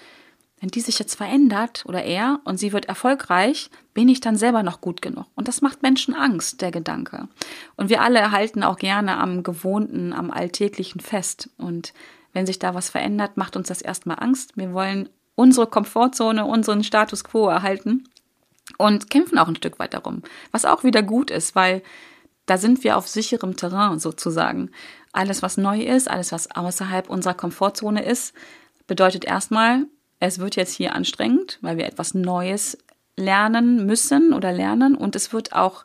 wenn 0.62 0.70
die 0.70 0.80
sich 0.80 1.00
jetzt 1.00 1.16
verändert 1.16 1.82
oder 1.86 2.04
er 2.04 2.38
und 2.44 2.56
sie 2.56 2.72
wird 2.72 2.84
erfolgreich, 2.84 3.68
bin 3.94 4.08
ich 4.08 4.20
dann 4.20 4.36
selber 4.36 4.62
noch 4.62 4.80
gut 4.80 5.02
genug? 5.02 5.26
Und 5.34 5.48
das 5.48 5.60
macht 5.60 5.82
Menschen 5.82 6.14
Angst, 6.14 6.60
der 6.60 6.70
Gedanke. 6.70 7.26
Und 7.76 7.90
wir 7.90 8.00
alle 8.00 8.30
halten 8.30 8.62
auch 8.62 8.76
gerne 8.76 9.18
am 9.18 9.42
Gewohnten, 9.42 10.12
am 10.12 10.30
Alltäglichen 10.30 11.00
fest. 11.00 11.50
Und 11.58 11.92
wenn 12.32 12.46
sich 12.46 12.60
da 12.60 12.76
was 12.76 12.90
verändert, 12.90 13.36
macht 13.36 13.56
uns 13.56 13.66
das 13.66 13.82
erstmal 13.82 14.20
Angst. 14.20 14.56
Wir 14.56 14.72
wollen 14.72 15.08
unsere 15.34 15.66
Komfortzone, 15.66 16.44
unseren 16.44 16.84
Status 16.84 17.24
quo 17.24 17.48
erhalten 17.48 18.04
und 18.78 19.10
kämpfen 19.10 19.38
auch 19.38 19.48
ein 19.48 19.56
Stück 19.56 19.80
weit 19.80 19.94
darum. 19.94 20.22
Was 20.52 20.64
auch 20.64 20.84
wieder 20.84 21.02
gut 21.02 21.32
ist, 21.32 21.56
weil 21.56 21.82
da 22.46 22.56
sind 22.56 22.84
wir 22.84 22.96
auf 22.96 23.08
sicherem 23.08 23.56
Terrain 23.56 23.98
sozusagen. 23.98 24.70
Alles, 25.12 25.42
was 25.42 25.56
neu 25.56 25.82
ist, 25.82 26.08
alles, 26.08 26.30
was 26.30 26.52
außerhalb 26.52 27.10
unserer 27.10 27.34
Komfortzone 27.34 28.04
ist, 28.04 28.32
bedeutet 28.86 29.24
erstmal, 29.24 29.86
es 30.22 30.38
wird 30.38 30.54
jetzt 30.54 30.74
hier 30.74 30.94
anstrengend, 30.94 31.58
weil 31.62 31.78
wir 31.78 31.86
etwas 31.86 32.14
Neues 32.14 32.78
lernen 33.16 33.86
müssen 33.86 34.32
oder 34.32 34.52
lernen 34.52 34.94
und 34.94 35.16
es 35.16 35.32
wird 35.32 35.52
auch 35.52 35.84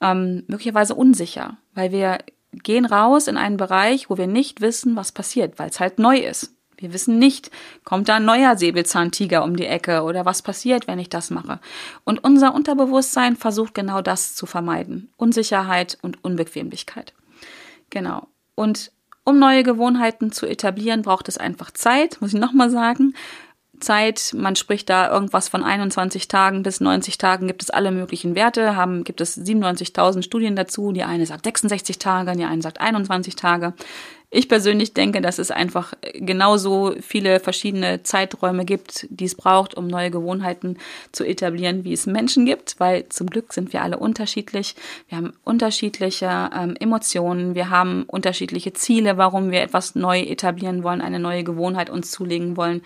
ähm, 0.00 0.44
möglicherweise 0.46 0.94
unsicher, 0.94 1.58
weil 1.74 1.92
wir 1.92 2.18
gehen 2.52 2.86
raus 2.86 3.28
in 3.28 3.36
einen 3.36 3.58
Bereich, 3.58 4.08
wo 4.08 4.16
wir 4.16 4.26
nicht 4.26 4.62
wissen, 4.62 4.96
was 4.96 5.12
passiert, 5.12 5.58
weil 5.58 5.68
es 5.68 5.80
halt 5.80 5.98
neu 5.98 6.16
ist. 6.16 6.54
Wir 6.78 6.94
wissen 6.94 7.18
nicht, 7.18 7.50
kommt 7.84 8.08
da 8.08 8.16
ein 8.16 8.24
neuer 8.24 8.56
Säbelzahntiger 8.56 9.44
um 9.44 9.54
die 9.54 9.66
Ecke 9.66 10.02
oder 10.02 10.24
was 10.24 10.40
passiert, 10.40 10.88
wenn 10.88 10.98
ich 10.98 11.10
das 11.10 11.30
mache. 11.30 11.60
Und 12.04 12.24
unser 12.24 12.54
Unterbewusstsein 12.54 13.36
versucht 13.36 13.74
genau 13.74 14.00
das 14.00 14.34
zu 14.34 14.46
vermeiden. 14.46 15.12
Unsicherheit 15.16 15.98
und 16.00 16.24
Unbequemlichkeit. 16.24 17.12
Genau. 17.90 18.28
Und 18.54 18.92
um 19.24 19.38
neue 19.38 19.62
Gewohnheiten 19.62 20.32
zu 20.32 20.46
etablieren, 20.46 21.02
braucht 21.02 21.28
es 21.28 21.38
einfach 21.38 21.70
Zeit, 21.70 22.20
muss 22.20 22.34
ich 22.34 22.40
nochmal 22.40 22.70
sagen. 22.70 23.14
Zeit. 23.80 24.32
Man 24.36 24.56
spricht 24.56 24.88
da 24.88 25.10
irgendwas 25.10 25.48
von 25.48 25.62
21 25.62 26.28
Tagen 26.28 26.62
bis 26.62 26.80
90 26.80 27.18
Tagen 27.18 27.46
gibt 27.46 27.62
es 27.62 27.70
alle 27.70 27.90
möglichen 27.90 28.34
Werte, 28.34 28.76
haben, 28.76 29.04
gibt 29.04 29.20
es 29.20 29.36
97.000 29.38 30.22
Studien 30.22 30.56
dazu. 30.56 30.92
Die 30.92 31.04
eine 31.04 31.26
sagt 31.26 31.44
66 31.44 31.98
Tage, 31.98 32.32
die 32.32 32.44
eine 32.44 32.62
sagt 32.62 32.80
21 32.80 33.36
Tage. 33.36 33.74
Ich 34.36 34.48
persönlich 34.48 34.94
denke, 34.94 35.20
dass 35.20 35.38
es 35.38 35.52
einfach 35.52 35.92
genauso 36.14 36.92
viele 37.00 37.38
verschiedene 37.38 38.02
Zeiträume 38.02 38.64
gibt, 38.64 39.06
die 39.08 39.26
es 39.26 39.36
braucht, 39.36 39.76
um 39.76 39.86
neue 39.86 40.10
Gewohnheiten 40.10 40.76
zu 41.12 41.24
etablieren, 41.24 41.84
wie 41.84 41.92
es 41.92 42.06
Menschen 42.06 42.44
gibt, 42.44 42.80
weil 42.80 43.08
zum 43.10 43.28
Glück 43.28 43.52
sind 43.52 43.72
wir 43.72 43.82
alle 43.82 43.96
unterschiedlich. 43.96 44.74
Wir 45.08 45.18
haben 45.18 45.34
unterschiedliche 45.44 46.50
ähm, 46.52 46.74
Emotionen, 46.80 47.54
wir 47.54 47.70
haben 47.70 48.02
unterschiedliche 48.08 48.72
Ziele, 48.72 49.18
warum 49.18 49.52
wir 49.52 49.62
etwas 49.62 49.94
neu 49.94 50.22
etablieren 50.22 50.82
wollen, 50.82 51.00
eine 51.00 51.20
neue 51.20 51.44
Gewohnheit 51.44 51.88
uns 51.88 52.10
zulegen 52.10 52.56
wollen. 52.56 52.82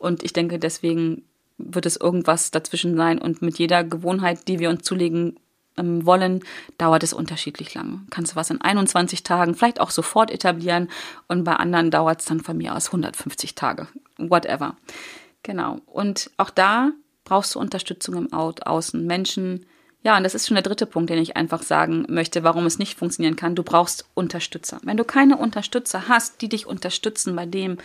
Und 0.00 0.24
ich 0.24 0.32
denke, 0.32 0.58
deswegen 0.58 1.22
wird 1.58 1.86
es 1.86 1.96
irgendwas 1.96 2.50
dazwischen 2.50 2.96
sein 2.96 3.20
und 3.20 3.40
mit 3.40 3.56
jeder 3.60 3.84
Gewohnheit, 3.84 4.48
die 4.48 4.58
wir 4.58 4.68
uns 4.68 4.82
zulegen 4.82 5.38
ähm, 5.78 6.04
wollen, 6.04 6.44
dauert 6.76 7.02
es 7.02 7.12
unterschiedlich 7.12 7.74
lang. 7.74 8.06
Kannst 8.10 8.32
du 8.32 8.36
was 8.36 8.50
in 8.50 8.60
21 8.60 9.22
Tagen, 9.22 9.54
vielleicht 9.54 9.80
auch 9.80 9.90
sofort 9.90 10.30
etablieren 10.30 10.88
und 11.28 11.44
bei 11.44 11.54
anderen 11.54 11.90
dauert 11.90 12.20
es 12.20 12.26
dann 12.26 12.40
von 12.40 12.56
mir 12.56 12.74
aus 12.74 12.86
150 12.86 13.54
Tage. 13.54 13.88
Whatever. 14.18 14.76
Genau. 15.42 15.78
Und 15.86 16.30
auch 16.36 16.50
da 16.50 16.92
brauchst 17.24 17.54
du 17.54 17.60
Unterstützung 17.60 18.16
im 18.16 18.32
Außen. 18.32 19.06
Menschen, 19.06 19.66
ja, 20.04 20.16
und 20.16 20.22
das 20.22 20.34
ist 20.34 20.46
schon 20.46 20.54
der 20.54 20.62
dritte 20.62 20.86
Punkt, 20.86 21.10
den 21.10 21.18
ich 21.18 21.36
einfach 21.36 21.62
sagen 21.62 22.06
möchte, 22.08 22.44
warum 22.44 22.66
es 22.66 22.78
nicht 22.78 22.98
funktionieren 22.98 23.34
kann. 23.34 23.56
Du 23.56 23.64
brauchst 23.64 24.06
Unterstützer. 24.14 24.80
Wenn 24.84 24.96
du 24.96 25.04
keine 25.04 25.36
Unterstützer 25.36 26.08
hast, 26.08 26.40
die 26.40 26.48
dich 26.48 26.66
unterstützen 26.66 27.34
bei 27.34 27.46
dem, 27.46 27.78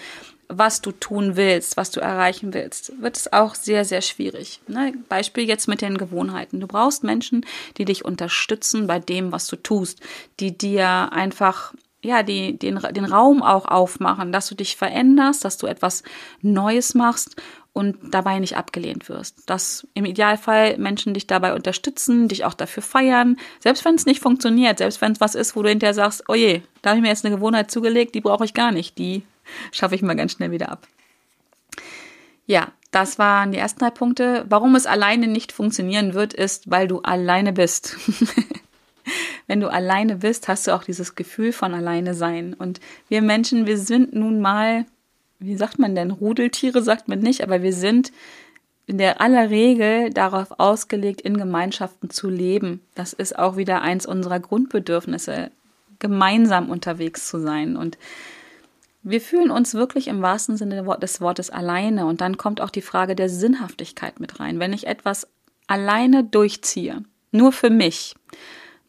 was 0.47 0.81
du 0.81 0.91
tun 0.91 1.35
willst, 1.35 1.75
was 1.75 1.89
du 1.89 1.99
erreichen 1.99 2.53
willst, 2.53 3.01
wird 3.01 3.17
es 3.17 3.33
auch 3.33 3.55
sehr, 3.55 3.83
sehr 3.83 4.01
schwierig. 4.01 4.61
Ne? 4.67 4.93
Beispiel 5.09 5.47
jetzt 5.47 5.67
mit 5.67 5.81
den 5.81 5.97
Gewohnheiten. 5.97 6.59
Du 6.59 6.67
brauchst 6.67 7.03
Menschen, 7.03 7.45
die 7.77 7.85
dich 7.85 8.05
unterstützen 8.05 8.85
bei 8.85 8.99
dem, 8.99 9.31
was 9.31 9.47
du 9.47 9.55
tust, 9.55 9.99
die 10.39 10.55
dir 10.55 11.11
einfach 11.11 11.73
ja, 12.05 12.21
die, 12.21 12.59
den, 12.59 12.79
den 12.91 13.05
Raum 13.05 13.41
auch 13.41 13.65
aufmachen, 13.65 14.33
dass 14.33 14.47
du 14.47 14.55
dich 14.55 14.75
veränderst, 14.75 15.45
dass 15.45 15.57
du 15.57 15.67
etwas 15.67 16.03
Neues 16.41 16.95
machst 16.95 17.37
und 17.73 17.97
dabei 18.13 18.39
nicht 18.39 18.55
abgelehnt 18.55 19.09
wirst. 19.09 19.49
Dass 19.49 19.87
im 19.95 20.05
Idealfall 20.05 20.77
Menschen 20.77 21.13
dich 21.15 21.27
dabei 21.27 21.55
unterstützen, 21.55 22.27
dich 22.27 22.45
auch 22.45 22.53
dafür 22.53 22.83
feiern, 22.83 23.37
selbst 23.59 23.83
wenn 23.83 23.95
es 23.95 24.05
nicht 24.05 24.21
funktioniert, 24.21 24.77
selbst 24.77 25.01
wenn 25.01 25.11
es 25.11 25.19
was 25.19 25.35
ist, 25.35 25.55
wo 25.55 25.63
du 25.63 25.69
hinterher 25.69 25.95
sagst, 25.95 26.23
oh 26.27 26.35
je, 26.35 26.61
da 26.81 26.91
habe 26.91 26.99
ich 26.99 27.03
mir 27.03 27.09
jetzt 27.09 27.25
eine 27.25 27.35
Gewohnheit 27.35 27.71
zugelegt, 27.71 28.13
die 28.15 28.21
brauche 28.21 28.45
ich 28.45 28.53
gar 28.53 28.71
nicht, 28.71 28.97
die 28.97 29.23
schaffe 29.71 29.95
ich 29.95 30.03
mal 30.03 30.15
ganz 30.15 30.33
schnell 30.33 30.51
wieder 30.51 30.71
ab. 30.71 30.87
Ja, 32.45 32.71
das 32.91 33.17
waren 33.17 33.51
die 33.51 33.57
ersten 33.57 33.79
drei 33.79 33.89
Punkte. 33.89 34.45
Warum 34.49 34.75
es 34.75 34.85
alleine 34.85 35.27
nicht 35.27 35.51
funktionieren 35.51 36.13
wird, 36.13 36.33
ist, 36.33 36.69
weil 36.69 36.87
du 36.87 36.99
alleine 36.99 37.51
bist. 37.51 37.97
Wenn 39.47 39.59
du 39.59 39.67
alleine 39.67 40.17
bist, 40.17 40.47
hast 40.47 40.67
du 40.67 40.75
auch 40.75 40.83
dieses 40.83 41.15
Gefühl 41.15 41.51
von 41.53 41.73
alleine 41.73 42.13
sein. 42.13 42.53
Und 42.53 42.79
wir 43.09 43.21
Menschen, 43.21 43.65
wir 43.65 43.77
sind 43.77 44.13
nun 44.13 44.39
mal, 44.39 44.85
wie 45.39 45.55
sagt 45.55 45.79
man 45.79 45.95
denn, 45.95 46.11
Rudeltiere 46.11 46.81
sagt 46.81 47.07
man 47.07 47.19
nicht, 47.19 47.41
aber 47.41 47.61
wir 47.61 47.73
sind 47.73 48.11
in 48.85 48.97
der 48.97 49.21
aller 49.21 49.49
Regel 49.49 50.09
darauf 50.09 50.59
ausgelegt, 50.59 51.21
in 51.21 51.37
Gemeinschaften 51.37 52.09
zu 52.09 52.29
leben. 52.29 52.81
Das 52.95 53.13
ist 53.13 53.37
auch 53.37 53.55
wieder 53.55 53.81
eins 53.81 54.05
unserer 54.05 54.39
Grundbedürfnisse, 54.39 55.51
gemeinsam 55.99 56.69
unterwegs 56.69 57.27
zu 57.27 57.39
sein. 57.39 57.77
Und 57.77 57.97
Wir 59.01 59.21
fühlen 59.21 59.51
uns 59.51 59.73
wirklich 59.73 60.07
im 60.07 60.21
wahrsten 60.21 60.57
Sinne 60.57 60.83
des 60.99 61.21
Wortes 61.21 61.49
alleine 61.49 62.05
und 62.05 62.21
dann 62.21 62.37
kommt 62.37 62.61
auch 62.61 62.69
die 62.69 62.81
Frage 62.81 63.15
der 63.15 63.29
Sinnhaftigkeit 63.29 64.19
mit 64.19 64.39
rein. 64.39 64.59
Wenn 64.59 64.73
ich 64.73 64.87
etwas 64.87 65.27
alleine 65.67 66.23
durchziehe, 66.23 67.03
nur 67.31 67.51
für 67.51 67.69
mich, 67.69 68.15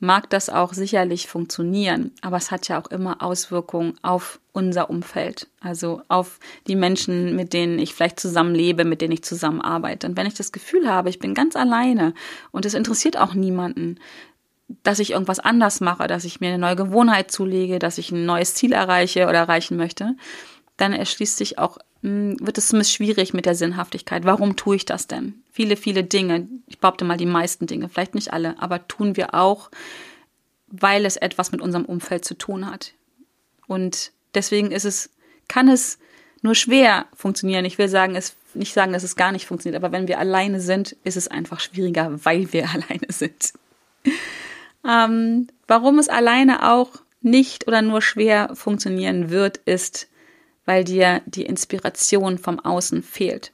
mag 0.05 0.31
das 0.31 0.49
auch 0.49 0.73
sicherlich 0.73 1.27
funktionieren, 1.29 2.13
aber 2.21 2.37
es 2.37 2.51
hat 2.51 2.69
ja 2.69 2.81
auch 2.81 2.91
immer 2.91 3.23
Auswirkungen 3.23 3.95
auf 4.03 4.39
unser 4.53 4.91
Umfeld, 4.91 5.49
also 5.61 6.03
auf 6.09 6.39
die 6.69 6.77
Menschen, 6.77 7.35
mit 7.35 7.53
denen 7.53 7.79
ich 7.79 7.95
vielleicht 7.95 8.21
zusammenlebe, 8.21 8.85
mit 8.85 9.01
denen 9.01 9.13
ich 9.13 9.25
zusammenarbeite. 9.25 10.07
Und 10.07 10.17
wenn 10.17 10.27
ich 10.27 10.35
das 10.35 10.53
Gefühl 10.53 10.89
habe, 10.89 11.09
ich 11.09 11.19
bin 11.19 11.35
ganz 11.35 11.57
alleine 11.57 12.15
und 12.53 12.67
es 12.67 12.75
interessiert 12.75 13.19
auch 13.19 13.35
niemanden, 13.35 13.99
dass 14.83 14.99
ich 14.99 15.13
irgendwas 15.13 15.41
anders 15.41 15.81
mache, 15.81 16.07
dass 16.07 16.25
ich 16.25 16.41
mir 16.41 16.49
eine 16.49 16.59
neue 16.59 16.77
Gewohnheit 16.77 17.31
zulege, 17.31 17.79
dass 17.79 17.99
ich 17.99 18.11
ein 18.13 18.27
neues 18.27 18.55
Ziel 18.55 18.73
erreiche 18.73 19.25
oder 19.25 19.39
erreichen 19.39 19.77
möchte, 19.77 20.17
dann 20.77 20.93
erschließt 20.93 21.37
sich 21.37 21.59
auch, 21.59 21.79
hm, 22.03 22.37
wird 22.41 22.59
es 22.59 22.69
zumindest 22.69 22.93
schwierig 22.93 23.35
mit 23.35 23.47
der 23.47 23.55
Sinnhaftigkeit. 23.55 24.25
Warum 24.25 24.57
tue 24.57 24.77
ich 24.77 24.85
das 24.85 25.07
denn? 25.07 25.44
Viele, 25.55 25.77
viele 25.77 26.03
Dinge, 26.03 26.49
ich 26.67 26.81
behaupte 26.81 27.05
mal 27.05 27.17
die 27.17 27.27
meisten 27.27 27.69
Dinge, 27.69 27.89
vielleicht 27.89 28.17
nicht 28.17 28.33
alle, 28.33 28.61
aber 28.61 28.89
tun 28.89 29.17
wir 29.17 29.35
auch, 29.35 29.71
weil 30.67 31.07
es 31.07 31.17
etwas 31.17 31.53
mit 31.53 31.61
unserem 31.61 31.85
Umfeld 31.85 32.25
zu 32.25 32.35
tun 32.35 32.69
hat. 32.69 32.93
Und 33.69 34.11
deswegen 34.35 34.73
ist 34.73 34.85
es, 34.85 35.11
kann 35.47 35.69
es 35.69 36.01
nur 36.43 36.57
schwer 36.57 37.07
funktionieren. 37.15 37.65
Ich 37.65 37.79
will 37.79 37.89
sagen, 37.89 38.17
es 38.17 38.35
nicht 38.55 38.75
sagen, 38.75 38.93
dass 38.93 39.05
es 39.05 39.15
gar 39.15 39.31
nicht 39.31 39.47
funktioniert, 39.47 39.81
aber 39.81 39.93
wenn 39.93 40.09
wir 40.09 40.19
alleine 40.19 40.61
sind, 40.61 40.97
ist 41.05 41.17
es 41.17 41.29
einfach 41.29 41.61
schwieriger, 41.61 42.25
weil 42.25 42.53
wir 42.53 42.69
alleine 42.75 43.07
sind. 43.11 43.53
Ähm, 44.85 45.47
warum 45.69 46.01
es 46.01 46.09
alleine 46.09 46.69
auch 46.73 46.91
nicht 47.21 47.69
oder 47.69 47.81
nur 47.81 48.03
schwer 48.03 48.51
funktionieren 48.55 49.31
wird, 49.31 49.59
ist, 49.59 50.09
weil 50.65 50.83
dir 50.83 51.23
die 51.27 51.47
Inspiration 51.47 52.39
vom 52.39 52.59
Außen 52.59 53.05
fehlt. 53.05 53.53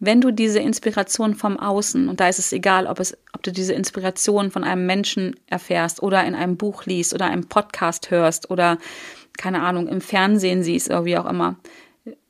Wenn 0.00 0.20
du 0.20 0.32
diese 0.32 0.58
Inspiration 0.58 1.34
vom 1.34 1.58
Außen, 1.58 2.08
und 2.08 2.20
da 2.20 2.28
ist 2.28 2.38
es 2.38 2.52
egal, 2.52 2.86
ob, 2.86 3.00
es, 3.00 3.16
ob 3.32 3.42
du 3.42 3.52
diese 3.52 3.74
Inspiration 3.74 4.50
von 4.50 4.64
einem 4.64 4.86
Menschen 4.86 5.36
erfährst 5.46 6.02
oder 6.02 6.24
in 6.24 6.34
einem 6.34 6.56
Buch 6.56 6.84
liest 6.84 7.14
oder 7.14 7.26
einem 7.26 7.48
Podcast 7.48 8.10
hörst 8.10 8.50
oder, 8.50 8.78
keine 9.38 9.62
Ahnung, 9.62 9.88
im 9.88 10.00
Fernsehen 10.00 10.62
siehst 10.62 10.90
oder 10.90 11.04
wie 11.04 11.16
auch 11.16 11.26
immer, 11.26 11.56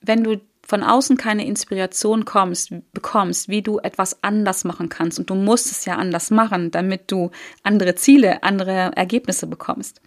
wenn 0.01 0.23
du 0.23 0.41
von 0.67 0.83
außen 0.83 1.17
keine 1.17 1.47
Inspiration 1.47 2.25
kommst, 2.25 2.73
bekommst, 2.93 3.49
wie 3.49 3.63
du 3.63 3.79
etwas 3.79 4.23
anders 4.23 4.65
machen 4.65 4.89
kannst. 4.89 5.19
Und 5.19 5.29
du 5.31 5.35
musst 5.35 5.71
es 5.71 5.85
ja 5.85 5.97
anders 5.97 6.31
machen, 6.31 6.71
damit 6.71 7.11
du 7.11 7.31
andere 7.63 7.95
Ziele, 7.95 8.43
andere 8.43 8.93
Ergebnisse 8.95 9.47
bekommst. 9.47 10.01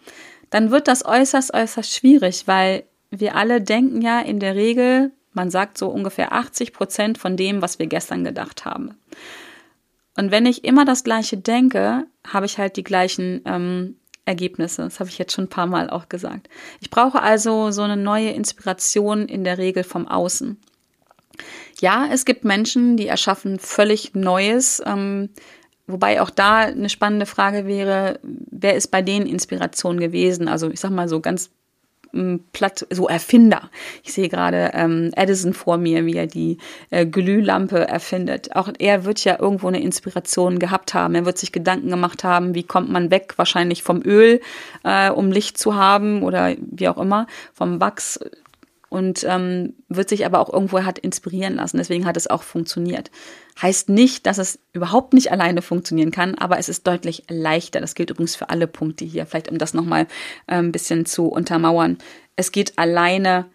Dann 0.49 0.71
wird 0.71 0.87
das 0.87 1.05
äußerst, 1.05 1.53
äußerst 1.53 1.93
schwierig, 1.93 2.47
weil 2.47 2.85
wir 3.11 3.35
alle 3.35 3.61
denken 3.61 4.01
ja 4.01 4.19
in 4.19 4.39
der 4.39 4.55
Regel, 4.55 5.11
man 5.37 5.51
sagt 5.51 5.77
so 5.77 5.87
ungefähr 5.87 6.33
80 6.33 6.73
Prozent 6.73 7.17
von 7.19 7.37
dem, 7.37 7.61
was 7.61 7.77
wir 7.77 7.85
gestern 7.85 8.23
gedacht 8.23 8.65
haben. 8.65 8.97
Und 10.17 10.31
wenn 10.31 10.47
ich 10.47 10.65
immer 10.65 10.83
das 10.83 11.03
Gleiche 11.03 11.37
denke, 11.37 12.05
habe 12.27 12.47
ich 12.47 12.57
halt 12.57 12.75
die 12.75 12.83
gleichen 12.83 13.41
ähm, 13.45 13.97
Ergebnisse. 14.25 14.81
Das 14.81 14.99
habe 14.99 15.11
ich 15.11 15.19
jetzt 15.19 15.33
schon 15.33 15.45
ein 15.45 15.49
paar 15.49 15.67
Mal 15.67 15.91
auch 15.91 16.09
gesagt. 16.09 16.49
Ich 16.81 16.89
brauche 16.89 17.21
also 17.21 17.69
so 17.69 17.83
eine 17.83 17.95
neue 17.95 18.31
Inspiration 18.31 19.27
in 19.27 19.43
der 19.43 19.59
Regel 19.59 19.83
vom 19.83 20.07
Außen. 20.07 20.59
Ja, 21.79 22.09
es 22.11 22.25
gibt 22.25 22.43
Menschen, 22.43 22.97
die 22.97 23.07
erschaffen 23.07 23.59
völlig 23.59 24.15
Neues. 24.15 24.81
Ähm, 24.83 25.29
wobei 25.85 26.19
auch 26.19 26.31
da 26.31 26.61
eine 26.61 26.89
spannende 26.89 27.27
Frage 27.27 27.67
wäre, 27.67 28.19
wer 28.23 28.75
ist 28.75 28.87
bei 28.87 29.03
denen 29.03 29.27
Inspiration 29.27 29.99
gewesen? 29.99 30.47
Also 30.47 30.71
ich 30.71 30.79
sag 30.79 30.89
mal 30.89 31.07
so 31.07 31.19
ganz 31.19 31.51
platt, 32.53 32.85
so 32.89 33.07
Erfinder. 33.07 33.69
Ich 34.03 34.13
sehe 34.13 34.29
gerade 34.29 34.71
ähm, 34.73 35.11
Edison 35.15 35.53
vor 35.53 35.77
mir, 35.77 36.05
wie 36.05 36.15
er 36.15 36.27
die 36.27 36.57
äh, 36.89 37.05
Glühlampe 37.05 37.87
erfindet. 37.87 38.55
Auch 38.55 38.69
er 38.79 39.05
wird 39.05 39.23
ja 39.23 39.39
irgendwo 39.39 39.67
eine 39.67 39.81
Inspiration 39.81 40.59
gehabt 40.59 40.93
haben. 40.93 41.15
Er 41.15 41.25
wird 41.25 41.37
sich 41.37 41.51
Gedanken 41.51 41.89
gemacht 41.89 42.23
haben, 42.23 42.55
wie 42.55 42.63
kommt 42.63 42.89
man 42.89 43.11
weg, 43.11 43.33
wahrscheinlich 43.37 43.83
vom 43.83 44.01
Öl, 44.03 44.41
äh, 44.83 45.09
um 45.09 45.31
Licht 45.31 45.57
zu 45.57 45.75
haben 45.75 46.23
oder 46.23 46.55
wie 46.59 46.87
auch 46.87 46.97
immer, 46.97 47.27
vom 47.53 47.79
Wachs 47.79 48.19
und 48.89 49.25
ähm, 49.27 49.73
wird 49.89 50.09
sich 50.09 50.25
aber 50.25 50.39
auch 50.39 50.51
irgendwo 50.51 50.83
hat 50.83 50.99
inspirieren 50.99 51.55
lassen. 51.55 51.77
Deswegen 51.77 52.05
hat 52.05 52.17
es 52.17 52.27
auch 52.27 52.43
funktioniert. 52.43 53.11
Heißt 53.61 53.89
nicht, 53.89 54.25
dass 54.25 54.37
es 54.37 54.59
überhaupt 54.73 55.13
nicht 55.13 55.31
alleine 55.31 55.61
funktionieren 55.61 56.11
kann, 56.11 56.35
aber 56.35 56.57
es 56.57 56.69
ist 56.69 56.87
deutlich 56.87 57.23
leichter. 57.29 57.81
Das 57.81 57.95
gilt 57.95 58.09
übrigens 58.09 58.35
für 58.35 58.49
alle 58.49 58.67
Punkte 58.67 59.03
hier. 59.03 59.25
Vielleicht 59.25 59.51
um 59.51 59.57
das 59.57 59.73
nochmal 59.73 60.03
äh, 60.47 60.55
ein 60.55 60.71
bisschen 60.71 61.05
zu 61.05 61.27
untermauern. 61.27 61.97
Es 62.35 62.51
geht 62.51 62.77
alleine 62.77 63.45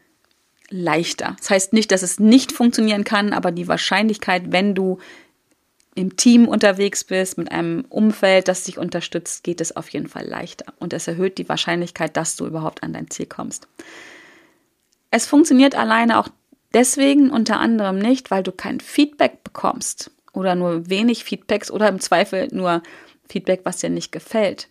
leichter. 0.68 1.36
Das 1.38 1.50
heißt 1.50 1.72
nicht, 1.72 1.92
dass 1.92 2.02
es 2.02 2.18
nicht 2.18 2.52
funktionieren 2.52 3.04
kann, 3.04 3.32
aber 3.32 3.52
die 3.52 3.68
Wahrscheinlichkeit, 3.68 4.44
wenn 4.52 4.74
du 4.74 4.98
im 5.94 6.16
Team 6.16 6.48
unterwegs 6.48 7.04
bist, 7.04 7.36
mit 7.36 7.52
einem 7.52 7.84
Umfeld, 7.90 8.48
das 8.48 8.64
dich 8.64 8.78
unterstützt, 8.78 9.44
geht 9.44 9.60
es 9.60 9.76
auf 9.76 9.90
jeden 9.90 10.08
Fall 10.08 10.26
leichter. 10.26 10.72
Und 10.78 10.94
es 10.94 11.06
erhöht 11.06 11.36
die 11.36 11.48
Wahrscheinlichkeit, 11.48 12.16
dass 12.16 12.36
du 12.36 12.46
überhaupt 12.46 12.82
an 12.82 12.94
dein 12.94 13.10
Ziel 13.10 13.26
kommst. 13.26 13.68
Es 15.12 15.26
funktioniert 15.26 15.74
alleine 15.74 16.18
auch 16.18 16.28
deswegen 16.72 17.30
unter 17.30 17.60
anderem 17.60 17.98
nicht, 17.98 18.30
weil 18.30 18.42
du 18.42 18.50
kein 18.50 18.80
Feedback 18.80 19.44
bekommst 19.44 20.10
oder 20.32 20.54
nur 20.54 20.88
wenig 20.88 21.22
Feedbacks 21.22 21.70
oder 21.70 21.88
im 21.88 22.00
Zweifel 22.00 22.48
nur 22.50 22.82
Feedback, 23.28 23.60
was 23.64 23.76
dir 23.76 23.90
nicht 23.90 24.10
gefällt. 24.10 24.68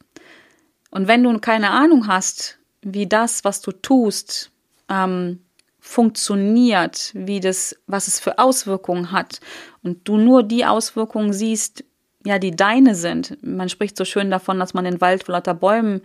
Und 0.89 1.07
wenn 1.07 1.23
du 1.23 1.37
keine 1.37 1.69
Ahnung 1.69 2.07
hast, 2.07 2.57
wie 2.81 3.05
das, 3.05 3.43
was 3.43 3.61
du 3.61 3.71
tust, 3.71 4.49
ähm, 4.89 5.41
funktioniert, 5.79 7.11
wie 7.13 7.39
das, 7.39 7.75
was 7.85 8.07
es 8.07 8.19
für 8.19 8.39
Auswirkungen 8.39 9.11
hat 9.11 9.41
und 9.83 10.07
du 10.07 10.17
nur 10.17 10.41
die 10.41 10.65
Auswirkungen 10.65 11.33
siehst, 11.33 11.83
ja, 12.25 12.39
die 12.39 12.55
deine 12.55 12.95
sind. 12.95 13.37
Man 13.43 13.69
spricht 13.69 13.95
so 13.95 14.05
schön 14.05 14.31
davon, 14.31 14.59
dass 14.59 14.73
man 14.73 14.85
den 14.85 15.01
Wald 15.01 15.23
vor 15.23 15.33
lauter 15.33 15.53
Bäumen 15.53 16.01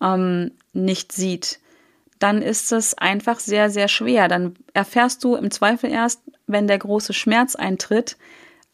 ähm, 0.00 0.52
nicht 0.72 1.10
sieht 1.10 1.58
dann 2.22 2.40
ist 2.40 2.70
es 2.70 2.94
einfach 2.94 3.40
sehr, 3.40 3.68
sehr 3.68 3.88
schwer. 3.88 4.28
Dann 4.28 4.54
erfährst 4.74 5.24
du 5.24 5.34
im 5.34 5.50
Zweifel 5.50 5.90
erst, 5.90 6.22
wenn 6.46 6.68
der 6.68 6.78
große 6.78 7.12
Schmerz 7.12 7.56
eintritt, 7.56 8.16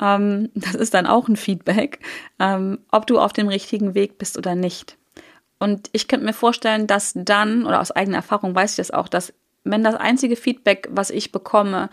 ähm, 0.00 0.50
das 0.54 0.74
ist 0.74 0.94
dann 0.94 1.06
auch 1.06 1.28
ein 1.28 1.36
Feedback, 1.36 2.00
ähm, 2.38 2.80
ob 2.90 3.06
du 3.06 3.18
auf 3.18 3.32
dem 3.32 3.48
richtigen 3.48 3.94
Weg 3.94 4.18
bist 4.18 4.36
oder 4.36 4.54
nicht. 4.54 4.96
Und 5.58 5.88
ich 5.92 6.06
könnte 6.08 6.26
mir 6.26 6.34
vorstellen, 6.34 6.86
dass 6.86 7.12
dann, 7.16 7.66
oder 7.66 7.80
aus 7.80 7.90
eigener 7.90 8.18
Erfahrung 8.18 8.54
weiß 8.54 8.72
ich 8.72 8.76
das 8.76 8.90
auch, 8.90 9.08
dass 9.08 9.32
wenn 9.64 9.82
das 9.82 9.96
einzige 9.96 10.36
Feedback, 10.36 10.88
was 10.90 11.10
ich 11.10 11.32
bekomme, 11.32 11.90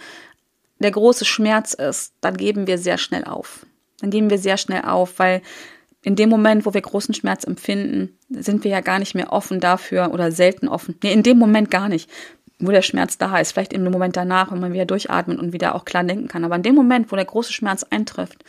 der 0.80 0.92
große 0.92 1.26
Schmerz 1.26 1.74
ist, 1.74 2.14
dann 2.22 2.38
geben 2.38 2.68
wir 2.68 2.78
sehr 2.78 2.98
schnell 2.98 3.24
auf. 3.24 3.66
Dann 4.02 4.12
geben 4.12 4.30
wir 4.30 4.38
sehr 4.38 4.58
schnell 4.58 4.84
auf, 4.84 5.20
weil 5.20 5.42
in 6.06 6.16
dem 6.16 6.30
Moment, 6.30 6.68
wo 6.68 6.74
wir 6.76 6.82
großen 6.82 7.16
Schmerz 7.16 7.46
empfinden, 7.46 8.16
sind 8.30 8.64
wir 8.64 8.70
ja 8.70 8.82
gar 8.82 9.00
nicht 9.00 9.16
mehr 9.16 9.34
offen 9.34 9.60
dafür 9.60 10.12
oder 10.14 10.32
selten 10.32 10.68
offen. 10.68 10.96
Nee, 11.02 11.12
in 11.12 11.24
dem 11.24 11.40
Moment 11.40 11.72
gar 11.72 11.90
nicht, 11.90 12.12
wo 12.60 12.70
der 12.70 12.84
Schmerz 12.84 13.18
da 13.18 13.40
ist. 13.40 13.54
Vielleicht 13.54 13.74
im 13.74 13.84
Moment 13.84 14.16
danach, 14.16 14.52
wenn 14.52 14.60
man 14.60 14.72
wieder 14.72 14.86
durchatmet 14.86 15.40
und 15.40 15.52
wieder 15.52 15.74
auch 15.74 15.84
klar 15.84 16.04
denken 16.04 16.28
kann. 16.28 16.44
Aber 16.44 16.56
in 16.56 16.62
dem 16.62 16.76
Moment, 16.76 17.12
wo 17.12 17.16
der 17.16 17.26
große 17.26 17.52
Schmerz 17.52 17.84
eintrifft, 17.90 18.46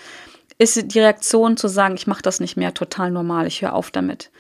ist 0.59 0.93
die 0.93 1.01
Reaktion 1.01 1.57
zu 1.57 1.69
sagen, 1.69 1.95
ich 1.95 2.07
mache 2.07 2.21
das 2.21 2.41
nicht 2.41 2.59
mehr 2.59 2.75
total 2.75 3.11
normal, 3.11 3.47
ich 3.47 3.63
höre 3.63 3.73
auf 3.73 3.91
damit. 3.91 4.31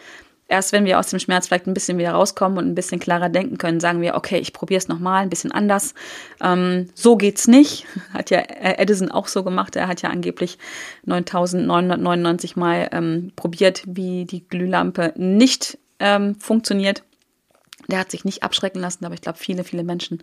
Erst 0.49 0.73
wenn 0.73 0.85
wir 0.85 1.01
aus 1.01 1.09
dem 1.09 1.19
Schmerz 1.19 1.49
vielleicht 1.49 1.67
ein 1.67 1.75
bisschen 1.75 1.99
wieder 1.99 2.13
rauskommen 2.13 2.59
und 2.59 2.69
ein 2.69 2.75
bisschen 2.77 3.01
klarer 3.01 3.29
denken 3.29 3.59
können, 3.59 3.81
sagen 3.81 4.01
wir, 4.01 4.15
okay, 4.15 4.39
ich 4.39 4.53
probiere 4.53 4.79
es 4.79 4.87
nochmal, 4.87 5.23
ein 5.23 5.31
bisschen 5.31 5.51
anders. 5.51 5.95
Ähm, 6.41 6.89
so 6.95 7.17
geht's 7.17 7.49
nicht. 7.49 7.85
Hat 8.13 8.31
ja 8.31 8.39
Edison 8.39 9.11
auch 9.11 9.27
so 9.27 9.43
gemacht. 9.43 9.75
Er 9.75 9.89
hat 9.89 10.03
ja 10.03 10.11
angeblich 10.11 10.59
9999 11.05 12.55
Mal 12.55 12.89
ähm, 12.93 13.33
probiert, 13.35 13.83
wie 13.87 14.25
die 14.25 14.47
Glühlampe 14.47 15.13
nicht 15.17 15.79
ähm, 15.99 16.37
funktioniert. 16.37 17.03
Der 17.89 18.01
hat 18.01 18.11
sich 18.11 18.25
nicht 18.25 18.43
abschrecken 18.43 18.81
lassen, 18.81 19.05
aber 19.05 19.15
ich 19.15 19.21
glaube, 19.21 19.39
viele, 19.39 19.63
viele 19.63 19.85
Menschen 19.85 20.23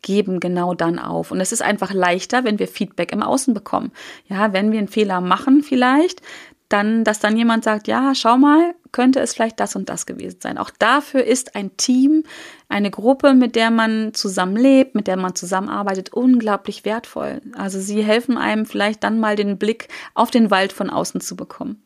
geben 0.00 0.40
genau 0.40 0.72
dann 0.72 0.98
auf. 0.98 1.30
Und 1.30 1.40
es 1.40 1.52
ist 1.52 1.60
einfach 1.60 1.92
leichter, 1.92 2.44
wenn 2.44 2.58
wir 2.58 2.68
Feedback 2.68 3.12
im 3.12 3.22
Außen 3.22 3.52
bekommen. 3.52 3.92
Ja, 4.28 4.52
wenn 4.52 4.72
wir 4.72 4.78
einen 4.78 4.88
Fehler 4.88 5.20
machen 5.20 5.62
vielleicht, 5.62 6.22
dann, 6.70 7.04
dass 7.04 7.20
dann 7.20 7.36
jemand 7.36 7.64
sagt, 7.64 7.86
ja, 7.86 8.14
schau 8.14 8.38
mal, 8.38 8.74
könnte 8.92 9.20
es 9.20 9.34
vielleicht 9.34 9.58
das 9.58 9.74
und 9.74 9.88
das 9.88 10.06
gewesen 10.06 10.38
sein. 10.40 10.58
Auch 10.58 10.70
dafür 10.70 11.24
ist 11.24 11.56
ein 11.56 11.76
Team, 11.76 12.24
eine 12.68 12.90
Gruppe, 12.90 13.34
mit 13.34 13.56
der 13.56 13.70
man 13.70 14.14
zusammenlebt, 14.14 14.94
mit 14.94 15.06
der 15.06 15.16
man 15.16 15.34
zusammenarbeitet, 15.34 16.12
unglaublich 16.12 16.84
wertvoll. 16.84 17.40
Also 17.54 17.80
sie 17.80 18.02
helfen 18.02 18.36
einem 18.36 18.66
vielleicht 18.66 19.02
dann 19.02 19.18
mal 19.18 19.34
den 19.34 19.58
Blick 19.58 19.88
auf 20.14 20.30
den 20.30 20.50
Wald 20.50 20.72
von 20.72 20.90
außen 20.90 21.20
zu 21.20 21.34
bekommen. 21.34 21.82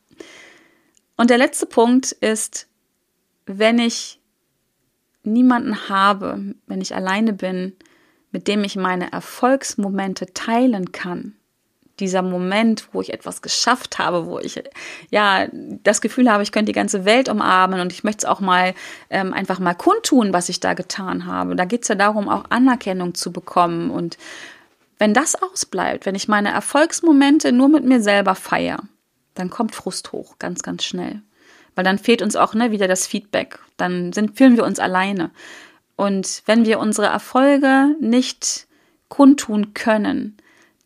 Und 1.16 1.30
der 1.30 1.38
letzte 1.38 1.66
Punkt 1.66 2.12
ist, 2.12 2.68
wenn 3.46 3.78
ich 3.78 4.20
niemanden 5.22 5.88
habe, 5.88 6.54
wenn 6.66 6.80
ich 6.80 6.94
alleine 6.94 7.32
bin, 7.32 7.74
mit 8.32 8.48
dem 8.48 8.64
ich 8.64 8.76
meine 8.76 9.12
Erfolgsmomente 9.12 10.34
teilen 10.34 10.92
kann, 10.92 11.36
dieser 12.00 12.22
Moment, 12.22 12.88
wo 12.92 13.00
ich 13.00 13.12
etwas 13.12 13.42
geschafft 13.42 13.98
habe, 13.98 14.26
wo 14.26 14.38
ich 14.38 14.62
ja 15.10 15.46
das 15.82 16.00
Gefühl 16.00 16.30
habe, 16.30 16.42
ich 16.42 16.52
könnte 16.52 16.66
die 16.66 16.76
ganze 16.76 17.04
Welt 17.04 17.28
umarmen 17.28 17.80
und 17.80 17.92
ich 17.92 18.04
möchte 18.04 18.26
es 18.26 18.30
auch 18.30 18.40
mal 18.40 18.74
ähm, 19.10 19.32
einfach 19.32 19.58
mal 19.58 19.74
kundtun, 19.74 20.32
was 20.32 20.48
ich 20.48 20.60
da 20.60 20.74
getan 20.74 21.26
habe. 21.26 21.56
Da 21.56 21.64
geht 21.64 21.82
es 21.82 21.88
ja 21.88 21.94
darum, 21.94 22.28
auch 22.28 22.44
Anerkennung 22.50 23.14
zu 23.14 23.32
bekommen. 23.32 23.90
Und 23.90 24.18
wenn 24.98 25.14
das 25.14 25.40
ausbleibt, 25.40 26.06
wenn 26.06 26.14
ich 26.14 26.28
meine 26.28 26.50
Erfolgsmomente 26.50 27.52
nur 27.52 27.68
mit 27.68 27.84
mir 27.84 28.00
selber 28.00 28.34
feiere, 28.34 28.82
dann 29.34 29.50
kommt 29.50 29.74
Frust 29.74 30.12
hoch, 30.12 30.38
ganz, 30.38 30.62
ganz 30.62 30.84
schnell. 30.84 31.22
Weil 31.74 31.84
dann 31.84 31.98
fehlt 31.98 32.22
uns 32.22 32.36
auch 32.36 32.54
ne, 32.54 32.70
wieder 32.70 32.88
das 32.88 33.06
Feedback. 33.06 33.58
Dann 33.76 34.12
sind, 34.12 34.36
fühlen 34.36 34.56
wir 34.56 34.64
uns 34.64 34.78
alleine. 34.78 35.30
Und 35.96 36.42
wenn 36.46 36.66
wir 36.66 36.78
unsere 36.78 37.06
Erfolge 37.06 37.94
nicht 38.00 38.66
kundtun 39.08 39.74
können, 39.74 40.36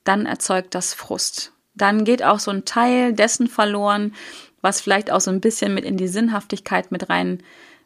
dann 0.04 0.26
erzeugt 0.26 0.74
das 0.74 0.94
Frust. 0.94 1.52
Dann 1.74 2.04
geht 2.04 2.22
auch 2.22 2.38
so 2.38 2.50
ein 2.50 2.64
Teil 2.64 3.12
dessen 3.12 3.46
verloren, 3.46 4.14
was 4.60 4.80
vielleicht 4.80 5.10
auch 5.10 5.20
so 5.20 5.30
ein 5.30 5.40
bisschen 5.40 5.74
mit 5.74 5.84
in 5.84 5.96
die 5.96 6.08
Sinnhaftigkeit 6.08 6.92
mit 6.92 7.08
rein 7.08 7.42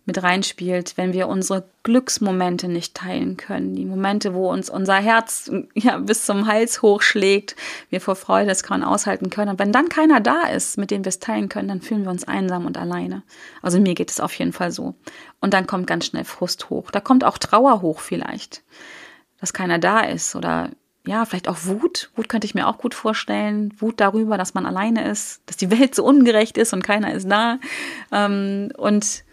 mit 0.07 0.23
reinspielt, 0.23 0.97
wenn 0.97 1.15
wir 1.15 1.29
unsere 1.29 1.65
Glücksmomente 1.83 2.69
nicht 2.69 2.95
teilen 2.95 3.37
können, 3.37 3.75
die 3.75 3.87
Momente, 3.87 4.35
wo 4.35 4.51
uns 4.51 4.69
unser 4.69 4.97
Herz 4.97 5.51
ja 5.75 5.99
bis 5.99 6.27
zum 6.27 6.47
Hals 6.47 6.83
hochschlägt, 6.83 7.57
wir 7.89 8.01
vor 8.01 8.15
Freude 8.15 8.51
es 8.51 8.63
kaum 8.63 8.83
aushalten 8.83 9.31
können. 9.31 9.53
Und 9.53 9.59
wenn 9.59 9.73
dann 9.73 9.89
keiner 9.89 10.21
da 10.21 10.43
ist, 10.43 10.77
mit 10.77 10.91
dem 10.91 11.05
wir 11.05 11.09
es 11.09 11.21
teilen 11.21 11.49
können, 11.49 11.69
dann 11.69 11.81
fühlen 11.81 12.03
wir 12.03 12.11
uns 12.11 12.29
einsam 12.29 12.67
und 12.67 12.77
alleine. 12.77 13.23
Also 13.63 13.81
mir 13.81 13.95
geht 13.95 14.11
es 14.11 14.21
auf 14.21 14.35
jeden 14.35 14.53
Fall 14.53 14.73
so. 14.73 14.95
Und 15.41 15.55
dann 15.55 15.67
kommt 15.67 15.87
ganz 15.87 16.07
schnell 16.07 16.25
Frust 16.25 16.69
hoch. 16.69 16.91
Da 16.91 17.01
kommt 17.01 17.25
auch 17.25 17.39
Trauer 17.39 17.81
hoch 17.81 18.01
vielleicht, 18.01 18.63
dass 19.41 19.55
keiner 19.55 19.79
da 19.79 20.01
ist 20.01 20.37
oder 20.37 20.71
ja, 21.07 21.25
vielleicht 21.25 21.49
auch 21.49 21.65
Wut. 21.65 22.11
Wut 22.17 22.29
könnte 22.29 22.47
ich 22.47 22.55
mir 22.55 22.67
auch 22.67 22.79
gut 22.79 22.95
vorstellen. 22.95 23.75
Wut 23.79 24.01
darüber, 24.01 24.39
dass 24.39 24.55
man 24.55 24.65
alleine 24.65 25.09
ist, 25.09 25.43
dass 25.47 25.57
die 25.57 25.71
Welt 25.71 25.95
so 25.95 26.05
ungerecht 26.05 26.57
ist 26.57 26.73
und 26.73 26.83
keiner 26.83 27.13
ist 27.13 27.31
da. 27.31 27.59
Ähm, 28.11 28.71
und 28.77 29.25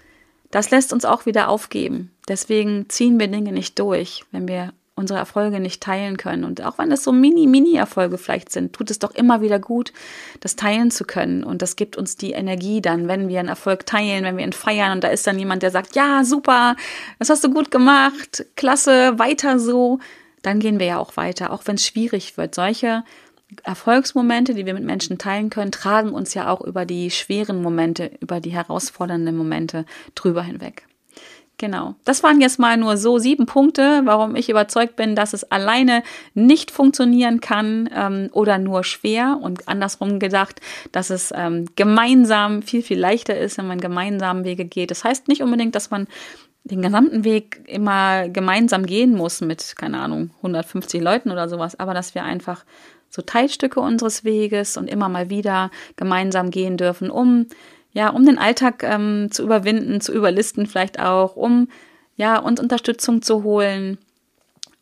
das 0.51 0.69
lässt 0.69 0.91
uns 0.91 1.05
auch 1.05 1.25
wieder 1.25 1.47
aufgeben. 1.47 2.12
Deswegen 2.27 2.89
ziehen 2.89 3.19
wir 3.19 3.27
Dinge 3.27 3.53
nicht 3.53 3.79
durch, 3.79 4.25
wenn 4.31 4.47
wir 4.47 4.73
unsere 4.95 5.19
Erfolge 5.19 5.62
nicht 5.62 5.81
teilen 5.81 6.17
können. 6.17 6.43
Und 6.43 6.63
auch 6.63 6.77
wenn 6.77 6.91
es 6.91 7.03
so 7.03 7.13
Mini-Mini-Erfolge 7.13 8.17
vielleicht 8.17 8.51
sind, 8.51 8.73
tut 8.73 8.91
es 8.91 8.99
doch 8.99 9.12
immer 9.15 9.41
wieder 9.41 9.57
gut, 9.57 9.93
das 10.41 10.57
teilen 10.57 10.91
zu 10.91 11.05
können. 11.05 11.43
Und 11.43 11.62
das 11.62 11.77
gibt 11.77 11.97
uns 11.97 12.17
die 12.17 12.34
Energie 12.34 12.81
dann, 12.81 13.07
wenn 13.07 13.29
wir 13.29 13.39
einen 13.39 13.49
Erfolg 13.49 13.86
teilen, 13.86 14.25
wenn 14.25 14.38
wir 14.38 14.43
ihn 14.43 14.53
feiern. 14.53 14.91
Und 14.91 15.03
da 15.03 15.07
ist 15.07 15.25
dann 15.25 15.39
jemand, 15.39 15.63
der 15.63 15.71
sagt, 15.71 15.95
ja, 15.95 16.23
super, 16.25 16.75
das 17.17 17.29
hast 17.29 17.43
du 17.43 17.49
gut 17.49 17.71
gemacht, 17.71 18.45
klasse, 18.55 19.17
weiter 19.17 19.57
so. 19.57 19.99
Dann 20.41 20.60
gehen 20.60 20.80
wir 20.80 20.88
ja 20.88 20.97
auch 20.99 21.17
weiter, 21.17 21.51
auch 21.51 21.63
wenn 21.65 21.75
es 21.75 21.86
schwierig 21.86 22.38
wird. 22.38 22.56
Solche 22.56 23.04
Erfolgsmomente, 23.63 24.54
die 24.54 24.65
wir 24.65 24.73
mit 24.73 24.84
Menschen 24.84 25.17
teilen 25.17 25.49
können, 25.49 25.71
tragen 25.71 26.12
uns 26.12 26.34
ja 26.34 26.49
auch 26.49 26.62
über 26.62 26.86
die 26.86 27.12
schweren 27.12 27.62
Momente, 27.62 28.12
über 28.21 28.39
die 28.39 28.51
herausfordernden 28.51 29.36
Momente 29.36 29.86
drüber 30.15 30.43
hinweg. 30.43 30.86
Genau. 31.62 31.93
Das 32.06 32.23
waren 32.23 32.41
jetzt 32.41 32.58
mal 32.58 32.75
nur 32.75 32.97
so 32.97 33.19
sieben 33.19 33.45
Punkte, 33.45 34.01
warum 34.06 34.36
ich 34.36 34.49
überzeugt 34.49 34.95
bin, 34.95 35.15
dass 35.15 35.34
es 35.34 35.43
alleine 35.51 36.01
nicht 36.34 36.71
funktionieren 36.71 37.39
kann 37.39 37.88
ähm, 37.95 38.30
oder 38.32 38.58
nur 38.58 38.84
schwer 38.84 39.38
und 39.39 39.67
andersrum 39.67 40.17
gedacht, 40.17 40.60
dass 40.91 41.12
es 41.12 41.32
ähm, 41.36 41.65
gemeinsam 41.75 42.63
viel, 42.63 42.82
viel 42.82 42.99
leichter 42.99 43.38
ist, 43.38 43.60
wenn 43.60 43.67
man 43.67 43.80
gemeinsam 43.80 44.43
Wege 44.43 44.65
geht. 44.65 44.89
Das 44.89 45.04
heißt 45.04 45.27
nicht 45.27 45.43
unbedingt, 45.43 45.75
dass 45.75 45.91
man 45.91 46.08
den 46.63 46.82
gesamten 46.82 47.24
Weg 47.24 47.63
immer 47.67 48.30
gemeinsam 48.30 48.86
gehen 48.86 49.15
muss 49.15 49.41
mit, 49.41 49.76
keine 49.78 50.00
Ahnung, 50.00 50.32
150 50.38 51.02
Leuten 51.02 51.32
oder 51.32 51.50
sowas, 51.50 51.80
aber 51.80 51.93
dass 51.93 52.13
wir 52.15 52.24
einfach 52.24 52.65
so 53.10 53.21
Teilstücke 53.21 53.80
unseres 53.80 54.24
Weges 54.24 54.78
und 54.78 54.88
immer 54.88 55.10
mal 55.10 55.30
wieder 55.30 55.71
gemeinsam 55.95 56.52
gehen 56.52 56.78
dürfen, 56.78 57.10
um 57.10 57.47
ja, 57.93 58.10
um 58.10 58.26
den 58.26 58.38
Alltag 58.38 58.84
ähm, 58.84 59.30
zu 59.32 59.43
überwinden, 59.43 60.00
zu 60.00 60.13
überlisten 60.13 60.65
vielleicht 60.65 61.00
auch, 61.00 61.36
um 61.36 61.67
ja 62.15 62.39
uns 62.39 62.62
Unterstützung 62.62 63.21
zu 63.21 63.43
holen 63.43 63.97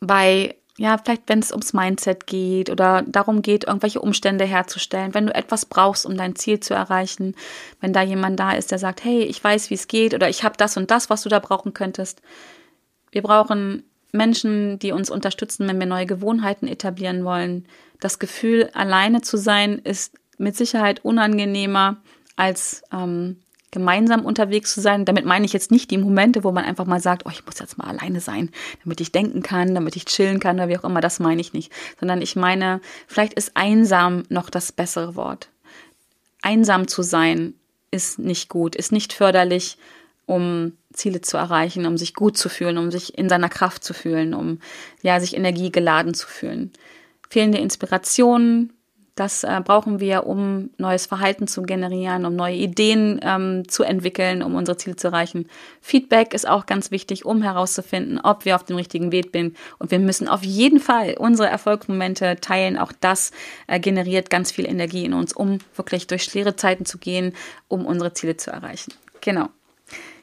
bei 0.00 0.54
ja, 0.80 0.96
vielleicht 0.96 1.24
wenn 1.26 1.40
es 1.40 1.52
ums 1.52 1.74
Mindset 1.74 2.26
geht 2.26 2.70
oder 2.70 3.02
darum 3.06 3.42
geht, 3.42 3.64
irgendwelche 3.64 4.00
Umstände 4.00 4.46
herzustellen, 4.46 5.12
wenn 5.12 5.26
du 5.26 5.34
etwas 5.34 5.66
brauchst, 5.66 6.06
um 6.06 6.16
dein 6.16 6.36
Ziel 6.36 6.58
zu 6.58 6.72
erreichen, 6.72 7.34
wenn 7.82 7.92
da 7.92 8.00
jemand 8.00 8.40
da 8.40 8.52
ist, 8.52 8.70
der 8.70 8.78
sagt, 8.78 9.04
hey, 9.04 9.24
ich 9.24 9.44
weiß, 9.44 9.68
wie 9.68 9.74
es 9.74 9.88
geht 9.88 10.14
oder 10.14 10.30
ich 10.30 10.42
habe 10.42 10.56
das 10.56 10.78
und 10.78 10.90
das, 10.90 11.10
was 11.10 11.20
du 11.20 11.28
da 11.28 11.38
brauchen 11.38 11.74
könntest. 11.74 12.22
Wir 13.10 13.20
brauchen 13.20 13.82
Menschen, 14.12 14.78
die 14.78 14.92
uns 14.92 15.10
unterstützen, 15.10 15.68
wenn 15.68 15.78
wir 15.78 15.86
neue 15.86 16.06
Gewohnheiten 16.06 16.66
etablieren 16.66 17.26
wollen. 17.26 17.66
Das 18.00 18.18
Gefühl, 18.18 18.70
alleine 18.72 19.20
zu 19.20 19.36
sein, 19.36 19.80
ist 19.80 20.14
mit 20.38 20.56
Sicherheit 20.56 21.04
unangenehmer 21.04 21.98
als 22.36 22.84
ähm, 22.90 23.42
gemeinsam 23.70 24.24
unterwegs 24.24 24.74
zu 24.74 24.80
sein. 24.80 25.04
Damit 25.04 25.24
meine 25.24 25.44
ich 25.44 25.52
jetzt 25.52 25.70
nicht 25.70 25.90
die 25.90 25.98
Momente, 25.98 26.44
wo 26.44 26.52
man 26.52 26.64
einfach 26.64 26.86
mal 26.86 27.00
sagt, 27.00 27.24
oh, 27.26 27.30
ich 27.30 27.44
muss 27.46 27.58
jetzt 27.58 27.78
mal 27.78 27.86
alleine 27.86 28.20
sein, 28.20 28.50
damit 28.82 29.00
ich 29.00 29.12
denken 29.12 29.42
kann, 29.42 29.74
damit 29.74 29.96
ich 29.96 30.04
chillen 30.06 30.40
kann 30.40 30.56
oder 30.56 30.68
wie 30.68 30.78
auch 30.78 30.84
immer, 30.84 31.00
das 31.00 31.20
meine 31.20 31.40
ich 31.40 31.52
nicht. 31.52 31.72
Sondern 31.98 32.22
ich 32.22 32.36
meine, 32.36 32.80
vielleicht 33.06 33.34
ist 33.34 33.52
einsam 33.54 34.24
noch 34.28 34.50
das 34.50 34.72
bessere 34.72 35.14
Wort. 35.14 35.48
Einsam 36.42 36.88
zu 36.88 37.02
sein 37.02 37.54
ist 37.90 38.18
nicht 38.18 38.48
gut, 38.48 38.76
ist 38.76 38.92
nicht 38.92 39.12
förderlich 39.12 39.76
um 40.26 40.76
Ziele 40.92 41.20
zu 41.22 41.36
erreichen, 41.36 41.86
um 41.86 41.98
sich 41.98 42.14
gut 42.14 42.38
zu 42.38 42.48
fühlen, 42.48 42.78
um 42.78 42.92
sich 42.92 43.18
in 43.18 43.28
seiner 43.28 43.48
Kraft 43.48 43.82
zu 43.82 43.92
fühlen, 43.92 44.32
um 44.32 44.60
ja 45.02 45.18
sich 45.18 45.36
energiegeladen 45.36 46.14
zu 46.14 46.28
fühlen. 46.28 46.72
Fehlende 47.28 47.58
Inspirationen, 47.58 48.72
das 49.20 49.44
äh, 49.44 49.60
brauchen 49.62 50.00
wir, 50.00 50.26
um 50.26 50.70
neues 50.78 51.04
Verhalten 51.04 51.46
zu 51.46 51.60
generieren, 51.60 52.24
um 52.24 52.34
neue 52.34 52.54
Ideen 52.54 53.20
ähm, 53.22 53.68
zu 53.68 53.82
entwickeln, 53.82 54.42
um 54.42 54.54
unsere 54.54 54.78
Ziele 54.78 54.96
zu 54.96 55.08
erreichen. 55.08 55.46
Feedback 55.82 56.32
ist 56.32 56.48
auch 56.48 56.64
ganz 56.64 56.90
wichtig, 56.90 57.26
um 57.26 57.42
herauszufinden, 57.42 58.18
ob 58.18 58.46
wir 58.46 58.56
auf 58.56 58.64
dem 58.64 58.76
richtigen 58.76 59.12
Weg 59.12 59.28
sind. 59.34 59.58
Und 59.78 59.90
wir 59.90 59.98
müssen 59.98 60.26
auf 60.26 60.42
jeden 60.42 60.80
Fall 60.80 61.16
unsere 61.18 61.50
Erfolgsmomente 61.50 62.36
teilen. 62.40 62.78
Auch 62.78 62.92
das 62.98 63.32
äh, 63.66 63.78
generiert 63.78 64.30
ganz 64.30 64.50
viel 64.50 64.66
Energie 64.66 65.04
in 65.04 65.12
uns, 65.12 65.34
um 65.34 65.58
wirklich 65.76 66.06
durch 66.06 66.24
schwere 66.24 66.56
Zeiten 66.56 66.86
zu 66.86 66.96
gehen, 66.96 67.34
um 67.68 67.84
unsere 67.84 68.14
Ziele 68.14 68.38
zu 68.38 68.50
erreichen. 68.50 68.94
Genau. 69.20 69.50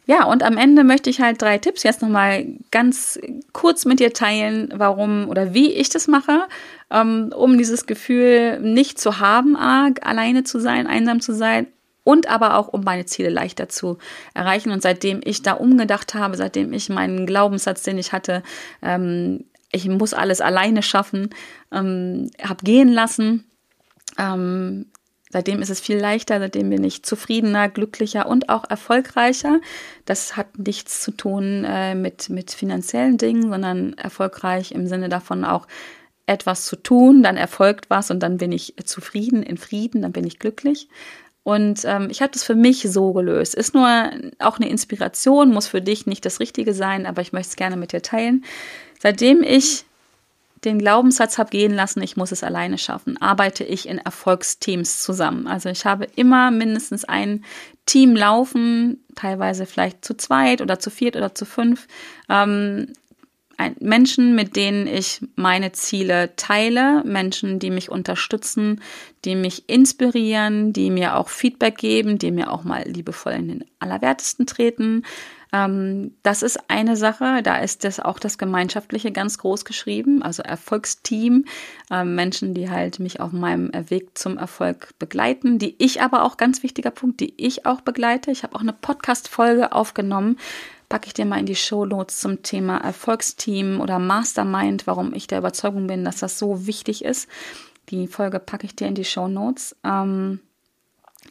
Ja, 0.08 0.24
und 0.24 0.42
am 0.42 0.58
Ende 0.58 0.86
möchte 0.86 1.10
ich 1.10 1.20
halt 1.20 1.42
drei 1.42 1.58
Tipps 1.58 1.84
jetzt 1.84 2.02
nochmal 2.02 2.46
ganz 2.72 3.20
kurz 3.52 3.84
mit 3.84 4.00
dir 4.00 4.14
teilen, 4.14 4.74
warum 4.74 5.28
oder 5.28 5.54
wie 5.54 5.74
ich 5.74 5.90
das 5.90 6.08
mache, 6.08 6.48
um 6.90 7.58
dieses 7.58 7.86
Gefühl 7.86 8.60
nicht 8.60 9.00
zu 9.00 9.20
haben, 9.20 9.56
arg 9.56 10.06
alleine 10.06 10.44
zu 10.44 10.60
sein, 10.60 10.88
einsam 10.88 11.20
zu 11.20 11.34
sein 11.34 11.68
und 12.04 12.30
aber 12.30 12.56
auch 12.56 12.70
um 12.70 12.82
meine 12.86 13.06
Ziele 13.06 13.30
leichter 13.30 13.68
zu 13.68 13.98
erreichen. 14.34 14.72
Und 14.72 14.82
seitdem 14.82 15.20
ich 15.24 15.42
da 15.42 15.54
umgedacht 15.54 16.14
habe, 16.14 16.38
seitdem 16.38 16.72
ich 16.72 16.88
meinen 16.88 17.26
Glaubenssatz, 17.26 17.84
den 17.84 17.98
ich 17.98 18.14
hatte, 18.14 18.44
ähm, 18.82 19.44
ich 19.74 19.88
muss 19.90 20.14
alles 20.14 20.40
alleine 20.40 20.82
schaffen, 20.82 21.32
ähm, 21.74 22.32
habe 22.42 22.64
gehen 22.64 22.90
lassen, 22.90 23.44
ähm, 24.18 24.86
Seitdem 25.30 25.62
ist 25.62 25.70
es 25.70 25.82
viel 25.82 25.98
leichter, 25.98 26.40
seitdem 26.40 26.70
bin 26.70 26.84
ich 26.84 27.04
zufriedener, 27.04 27.68
glücklicher 27.68 28.28
und 28.28 28.48
auch 28.48 28.64
erfolgreicher. 28.70 29.60
Das 30.06 30.38
hat 30.38 30.58
nichts 30.58 31.02
zu 31.02 31.12
tun 31.12 31.66
äh, 31.66 31.96
mit, 31.96 32.30
mit 32.30 32.52
finanziellen 32.52 33.18
Dingen, 33.18 33.50
sondern 33.50 33.94
erfolgreich 33.94 34.72
im 34.72 34.88
Sinne 34.88 35.10
davon 35.10 35.44
auch 35.44 35.68
etwas 36.28 36.66
zu 36.66 36.76
tun, 36.76 37.24
dann 37.24 37.38
erfolgt 37.38 37.90
was 37.90 38.12
und 38.12 38.20
dann 38.22 38.38
bin 38.38 38.52
ich 38.52 38.76
zufrieden, 38.84 39.42
in 39.42 39.58
Frieden, 39.58 40.02
dann 40.04 40.12
bin 40.12 40.28
ich 40.28 40.40
glücklich. 40.40 40.88
Und 41.44 41.86
ähm, 41.86 42.10
ich 42.12 42.22
habe 42.22 42.34
das 42.34 42.44
für 42.44 42.56
mich 42.56 42.82
so 42.82 43.14
gelöst. 43.14 43.56
Ist 43.56 43.74
nur 43.74 44.12
auch 44.40 44.60
eine 44.60 44.70
Inspiration, 44.70 45.54
muss 45.54 45.68
für 45.68 45.82
dich 45.82 46.06
nicht 46.06 46.26
das 46.26 46.42
Richtige 46.42 46.74
sein, 46.74 47.06
aber 47.06 47.22
ich 47.22 47.32
möchte 47.32 47.52
es 47.52 47.56
gerne 47.56 47.78
mit 47.78 47.94
dir 47.94 48.02
teilen. 48.02 48.44
Seitdem 49.00 49.44
ich 49.44 49.86
den 50.66 50.80
Glaubenssatz 50.80 51.38
habe 51.38 51.50
gehen 51.50 51.74
lassen, 51.74 52.02
ich 52.02 52.18
muss 52.18 52.34
es 52.34 52.44
alleine 52.44 52.78
schaffen, 52.78 53.22
arbeite 53.22 53.64
ich 53.64 53.88
in 53.88 54.00
Erfolgsteams 54.00 55.02
zusammen. 55.02 55.48
Also 55.48 55.70
ich 55.70 55.86
habe 55.86 56.06
immer 56.16 56.52
mindestens 56.52 57.06
ein 57.06 57.46
Team 57.86 58.16
laufen, 58.16 59.06
teilweise 59.16 59.66
vielleicht 59.66 60.04
zu 60.04 60.18
zweit 60.18 60.62
oder 60.62 60.80
zu 60.80 60.90
viert 60.90 61.16
oder 61.16 61.34
zu 61.34 61.46
fünf. 61.46 61.88
Ähm, 62.28 62.92
Menschen, 63.80 64.36
mit 64.36 64.56
denen 64.56 64.88
ich 64.88 65.22
meine 65.36 65.72
Ziele 65.72 66.36
teile, 66.36 67.04
Menschen, 67.06 67.60
die 67.60 67.72
mich 67.72 67.90
unterstützen, 67.90 68.82
die 69.26 69.36
mich 69.36 69.68
inspirieren, 69.68 70.74
die 70.74 70.92
mir 70.92 71.16
auch 71.16 71.30
Feedback 71.30 71.78
geben, 71.78 72.20
die 72.20 72.32
mir 72.32 72.52
auch 72.52 72.64
mal 72.64 72.84
liebevoll 72.88 73.34
in 73.34 73.48
den 73.48 73.66
Allerwertesten 73.80 74.46
treten, 74.46 75.04
ähm, 75.54 76.16
das 76.24 76.42
ist 76.42 76.70
eine 76.70 76.96
Sache, 76.96 77.42
da 77.42 77.58
ist 77.58 77.84
das 77.84 78.00
auch 78.00 78.20
das 78.20 78.38
Gemeinschaftliche 78.38 79.12
ganz 79.12 79.38
groß 79.38 79.66
geschrieben, 79.66 80.22
also 80.22 80.44
Erfolgsteam, 80.44 81.46
äh, 81.90 82.04
Menschen, 82.04 82.54
die 82.54 82.70
halt 82.70 83.00
mich 83.00 83.20
auf 83.22 83.32
meinem 83.32 83.72
Weg 83.90 84.18
zum 84.18 84.38
Erfolg 84.38 84.90
begleiten, 85.00 85.58
die 85.60 85.76
ich 85.78 86.02
aber 86.02 86.24
auch, 86.24 86.38
ganz 86.38 86.64
wichtiger 86.64 86.92
Punkt, 86.92 87.20
die 87.20 87.34
ich 87.38 87.66
auch 87.66 87.82
begleite. 87.82 88.32
Ich 88.32 88.44
habe 88.44 88.56
auch 88.56 88.62
eine 88.62 88.74
Podcast-Folge 88.74 89.72
aufgenommen, 89.72 90.38
packe 90.90 91.08
ich 91.08 91.14
dir 91.14 91.26
mal 91.26 91.40
in 91.40 91.46
die 91.46 91.56
Show 91.56 91.86
Notes 91.86 92.20
zum 92.20 92.44
Thema 92.44 92.78
Erfolgsteam 92.78 93.82
oder 93.82 94.00
Mastermind, 94.00 94.88
warum 94.88 95.14
ich 95.14 95.28
der 95.28 95.40
Überzeugung 95.40 95.88
bin, 95.88 96.06
dass 96.06 96.18
das 96.18 96.40
so 96.40 96.66
wichtig 96.66 97.04
ist. 97.04 97.28
Die 97.90 98.08
Folge 98.08 98.40
packe 98.40 98.66
ich 98.66 98.76
dir 98.76 98.88
in 98.88 98.96
die 98.96 99.06
Show 99.06 99.28
Notes. 99.28 99.76
Ähm, 99.84 100.40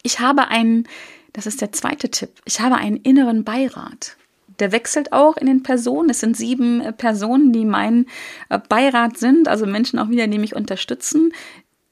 ich 0.02 0.20
habe 0.20 0.48
einen, 0.48 0.86
das 1.32 1.46
ist 1.46 1.60
der 1.60 1.72
zweite 1.72 2.10
Tipp, 2.10 2.30
ich 2.44 2.60
habe 2.60 2.76
einen 2.76 2.96
inneren 2.96 3.44
Beirat. 3.44 4.16
Der 4.58 4.72
wechselt 4.72 5.12
auch 5.12 5.36
in 5.36 5.46
den 5.46 5.62
Personen. 5.62 6.08
Es 6.08 6.20
sind 6.20 6.36
sieben 6.36 6.80
äh, 6.80 6.92
Personen, 6.92 7.52
die 7.52 7.64
mein 7.64 8.06
äh, 8.48 8.58
Beirat 8.58 9.18
sind, 9.18 9.48
also 9.48 9.66
Menschen 9.66 9.98
auch 9.98 10.08
wieder, 10.08 10.26
die 10.28 10.38
mich 10.38 10.56
unterstützen. 10.56 11.32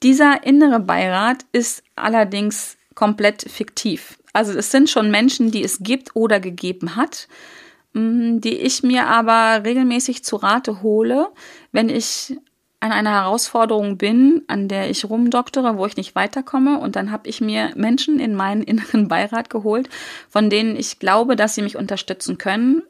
Dieser 0.02 0.44
innere 0.44 0.80
Beirat 0.80 1.44
ist 1.52 1.82
allerdings 1.94 2.76
komplett 2.94 3.42
fiktiv. 3.50 4.18
Also 4.34 4.52
es 4.52 4.70
sind 4.70 4.90
schon 4.90 5.10
Menschen, 5.10 5.50
die 5.50 5.64
es 5.64 5.78
gibt 5.78 6.14
oder 6.14 6.40
gegeben 6.40 6.96
hat, 6.96 7.28
mm, 7.94 8.40
die 8.40 8.56
ich 8.58 8.82
mir 8.82 9.06
aber 9.06 9.64
regelmäßig 9.64 10.24
zu 10.24 10.36
Rate 10.36 10.82
hole, 10.82 11.28
wenn 11.72 11.88
ich 11.88 12.36
an 12.80 12.92
einer 12.92 13.12
Herausforderung 13.12 13.96
bin, 13.96 14.42
an 14.46 14.68
der 14.68 14.90
ich 14.90 15.08
rumdoktere, 15.08 15.78
wo 15.78 15.86
ich 15.86 15.96
nicht 15.96 16.14
weiterkomme. 16.14 16.80
Und 16.80 16.96
dann 16.96 17.10
habe 17.10 17.28
ich 17.28 17.40
mir 17.40 17.70
Menschen 17.76 18.20
in 18.20 18.34
meinen 18.34 18.62
inneren 18.64 19.08
Beirat 19.08 19.48
geholt, 19.48 19.88
von 20.28 20.50
denen 20.50 20.76
ich 20.76 20.98
glaube, 20.98 21.36
dass 21.36 21.54
sie 21.54 21.62
mich 21.62 21.76
unterstützen 21.76 22.36
können. 22.36 22.82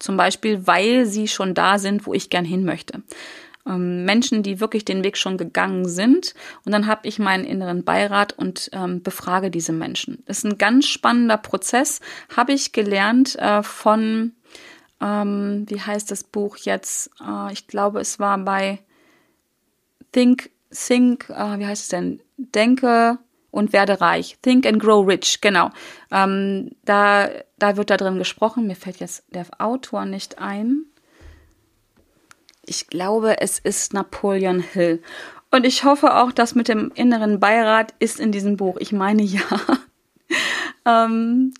Zum 0.00 0.16
Beispiel, 0.16 0.66
weil 0.66 1.06
sie 1.06 1.28
schon 1.28 1.54
da 1.54 1.78
sind, 1.78 2.06
wo 2.06 2.14
ich 2.14 2.30
gern 2.30 2.44
hin 2.44 2.64
möchte. 2.64 3.02
Ähm, 3.68 4.04
Menschen, 4.04 4.42
die 4.42 4.60
wirklich 4.60 4.84
den 4.84 5.04
Weg 5.04 5.16
schon 5.16 5.36
gegangen 5.36 5.86
sind. 5.86 6.34
Und 6.64 6.72
dann 6.72 6.86
habe 6.86 7.06
ich 7.06 7.18
meinen 7.18 7.44
inneren 7.44 7.84
Beirat 7.84 8.32
und 8.32 8.70
ähm, 8.72 9.02
befrage 9.02 9.50
diese 9.50 9.72
Menschen. 9.72 10.22
Das 10.26 10.38
ist 10.38 10.44
ein 10.44 10.58
ganz 10.58 10.86
spannender 10.86 11.36
Prozess, 11.36 12.00
habe 12.34 12.52
ich 12.52 12.72
gelernt 12.72 13.36
äh, 13.36 13.62
von, 13.62 14.32
ähm, 15.00 15.66
wie 15.68 15.80
heißt 15.80 16.10
das 16.10 16.24
Buch 16.24 16.56
jetzt? 16.56 17.10
Äh, 17.20 17.52
ich 17.52 17.66
glaube, 17.66 18.00
es 18.00 18.18
war 18.18 18.38
bei 18.38 18.80
Think, 20.12 20.50
Think, 20.70 21.28
äh, 21.28 21.58
wie 21.58 21.66
heißt 21.66 21.82
es 21.82 21.88
denn? 21.88 22.20
Denke 22.36 23.18
und 23.50 23.72
werde 23.72 24.00
reich. 24.00 24.38
Think 24.42 24.66
and 24.66 24.80
Grow 24.80 25.06
Rich, 25.06 25.40
genau. 25.40 25.70
Ähm, 26.10 26.70
da, 26.84 27.28
da 27.58 27.76
wird 27.76 27.90
da 27.90 27.96
drin 27.96 28.18
gesprochen. 28.18 28.66
Mir 28.66 28.76
fällt 28.76 29.00
jetzt 29.00 29.24
der 29.34 29.46
Autor 29.58 30.04
nicht 30.04 30.38
ein. 30.38 30.84
Ich 32.68 32.88
glaube, 32.88 33.40
es 33.40 33.58
ist 33.58 33.94
Napoleon 33.94 34.60
Hill. 34.60 35.02
Und 35.50 35.64
ich 35.64 35.84
hoffe 35.84 36.16
auch, 36.16 36.32
dass 36.32 36.54
mit 36.54 36.68
dem 36.68 36.92
inneren 36.94 37.40
Beirat 37.40 37.94
ist 37.98 38.20
in 38.20 38.32
diesem 38.32 38.56
Buch. 38.56 38.76
Ich 38.78 38.92
meine 38.92 39.22
ja. 39.24 39.40
ähm, 40.84 41.54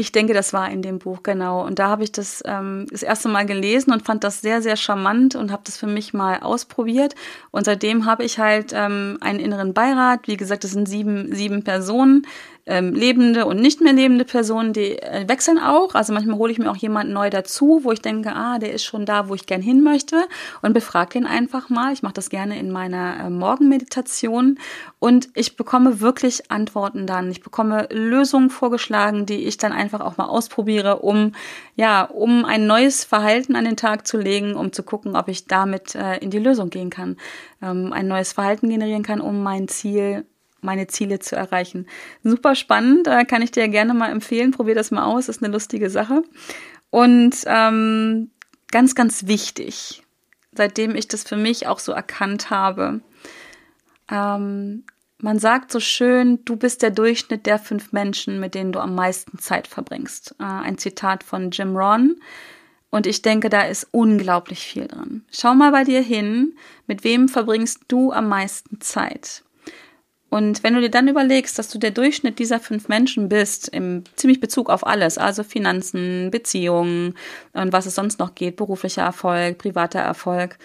ich 0.00 0.12
denke, 0.12 0.32
das 0.32 0.52
war 0.52 0.70
in 0.70 0.80
dem 0.80 1.00
Buch, 1.00 1.24
genau. 1.24 1.66
Und 1.66 1.80
da 1.80 1.88
habe 1.88 2.04
ich 2.04 2.12
das 2.12 2.40
ähm, 2.46 2.86
das 2.88 3.02
erste 3.02 3.28
Mal 3.28 3.46
gelesen 3.46 3.92
und 3.92 4.04
fand 4.04 4.22
das 4.22 4.40
sehr, 4.40 4.62
sehr 4.62 4.76
charmant 4.76 5.34
und 5.34 5.50
habe 5.50 5.64
das 5.66 5.76
für 5.76 5.88
mich 5.88 6.14
mal 6.14 6.38
ausprobiert. 6.38 7.16
Und 7.50 7.64
seitdem 7.64 8.06
habe 8.06 8.22
ich 8.22 8.38
halt 8.38 8.72
ähm, 8.72 9.18
einen 9.20 9.40
inneren 9.40 9.74
Beirat. 9.74 10.28
Wie 10.28 10.36
gesagt, 10.36 10.62
das 10.62 10.70
sind 10.70 10.88
sieben, 10.88 11.34
sieben 11.34 11.64
Personen, 11.64 12.28
ähm, 12.68 12.92
lebende 12.92 13.46
und 13.46 13.60
nicht 13.60 13.80
mehr 13.80 13.94
lebende 13.94 14.24
Personen, 14.24 14.72
die 14.72 14.98
äh, 14.98 15.26
wechseln 15.26 15.58
auch. 15.58 15.94
Also 15.94 16.12
manchmal 16.12 16.38
hole 16.38 16.52
ich 16.52 16.58
mir 16.58 16.70
auch 16.70 16.76
jemanden 16.76 17.14
neu 17.14 17.30
dazu, 17.30 17.80
wo 17.82 17.92
ich 17.92 18.02
denke, 18.02 18.34
ah, 18.34 18.58
der 18.58 18.74
ist 18.74 18.84
schon 18.84 19.06
da, 19.06 19.28
wo 19.28 19.34
ich 19.34 19.46
gern 19.46 19.62
hin 19.62 19.82
möchte 19.82 20.28
und 20.60 20.74
befrage 20.74 21.14
den 21.14 21.26
einfach 21.26 21.70
mal. 21.70 21.92
Ich 21.94 22.02
mache 22.02 22.12
das 22.12 22.28
gerne 22.28 22.58
in 22.58 22.70
meiner 22.70 23.24
äh, 23.24 23.30
Morgenmeditation 23.30 24.58
und 24.98 25.30
ich 25.34 25.56
bekomme 25.56 26.00
wirklich 26.00 26.50
Antworten 26.50 27.06
dann. 27.06 27.30
Ich 27.30 27.40
bekomme 27.40 27.88
Lösungen 27.90 28.50
vorgeschlagen, 28.50 29.24
die 29.24 29.46
ich 29.46 29.56
dann 29.56 29.72
einfach 29.72 30.00
auch 30.00 30.18
mal 30.18 30.26
ausprobiere, 30.26 30.98
um 30.98 31.32
ja, 31.74 32.02
um 32.02 32.44
ein 32.44 32.66
neues 32.66 33.04
Verhalten 33.04 33.56
an 33.56 33.64
den 33.64 33.76
Tag 33.76 34.06
zu 34.06 34.18
legen, 34.18 34.54
um 34.56 34.72
zu 34.72 34.82
gucken, 34.82 35.16
ob 35.16 35.28
ich 35.28 35.46
damit 35.46 35.94
äh, 35.94 36.18
in 36.18 36.30
die 36.30 36.38
Lösung 36.38 36.68
gehen 36.68 36.90
kann, 36.90 37.16
ähm, 37.62 37.94
ein 37.94 38.08
neues 38.08 38.32
Verhalten 38.32 38.68
generieren 38.68 39.02
kann, 39.02 39.20
um 39.20 39.42
mein 39.42 39.68
Ziel 39.68 40.26
meine 40.60 40.86
Ziele 40.86 41.18
zu 41.18 41.36
erreichen. 41.36 41.86
Super 42.22 42.54
spannend, 42.54 43.06
da 43.06 43.24
kann 43.24 43.42
ich 43.42 43.50
dir 43.50 43.68
gerne 43.68 43.94
mal 43.94 44.10
empfehlen. 44.10 44.50
Probier 44.50 44.74
das 44.74 44.90
mal 44.90 45.04
aus, 45.04 45.28
ist 45.28 45.42
eine 45.42 45.52
lustige 45.52 45.90
Sache. 45.90 46.22
Und 46.90 47.36
ähm, 47.46 48.30
ganz, 48.70 48.94
ganz 48.94 49.26
wichtig, 49.26 50.02
seitdem 50.52 50.94
ich 50.94 51.08
das 51.08 51.24
für 51.24 51.36
mich 51.36 51.66
auch 51.66 51.78
so 51.78 51.92
erkannt 51.92 52.50
habe, 52.50 53.00
ähm, 54.10 54.84
man 55.20 55.38
sagt 55.38 55.72
so 55.72 55.80
schön, 55.80 56.44
du 56.44 56.56
bist 56.56 56.82
der 56.82 56.90
Durchschnitt 56.90 57.46
der 57.46 57.58
fünf 57.58 57.92
Menschen, 57.92 58.38
mit 58.38 58.54
denen 58.54 58.72
du 58.72 58.78
am 58.78 58.94
meisten 58.94 59.38
Zeit 59.38 59.66
verbringst. 59.66 60.36
Äh, 60.38 60.44
ein 60.44 60.78
Zitat 60.78 61.24
von 61.24 61.50
Jim 61.50 61.76
Ron. 61.76 62.20
Und 62.90 63.06
ich 63.06 63.20
denke, 63.20 63.50
da 63.50 63.62
ist 63.62 63.88
unglaublich 63.90 64.60
viel 64.60 64.86
dran. 64.86 65.24
Schau 65.30 65.54
mal 65.54 65.72
bei 65.72 65.84
dir 65.84 66.00
hin, 66.00 66.56
mit 66.86 67.04
wem 67.04 67.28
verbringst 67.28 67.82
du 67.88 68.12
am 68.12 68.28
meisten 68.28 68.80
Zeit? 68.80 69.44
Und 70.30 70.62
wenn 70.62 70.74
du 70.74 70.80
dir 70.80 70.90
dann 70.90 71.08
überlegst, 71.08 71.58
dass 71.58 71.70
du 71.70 71.78
der 71.78 71.90
Durchschnitt 71.90 72.38
dieser 72.38 72.60
fünf 72.60 72.88
Menschen 72.88 73.28
bist, 73.28 73.68
im 73.68 74.04
ziemlich 74.16 74.40
Bezug 74.40 74.68
auf 74.68 74.86
alles, 74.86 75.16
also 75.16 75.42
Finanzen, 75.42 76.30
Beziehungen 76.30 77.14
und 77.54 77.72
was 77.72 77.86
es 77.86 77.94
sonst 77.94 78.18
noch 78.18 78.34
geht, 78.34 78.56
beruflicher 78.56 79.02
Erfolg, 79.02 79.58
privater 79.58 80.00
Erfolg, 80.00 80.58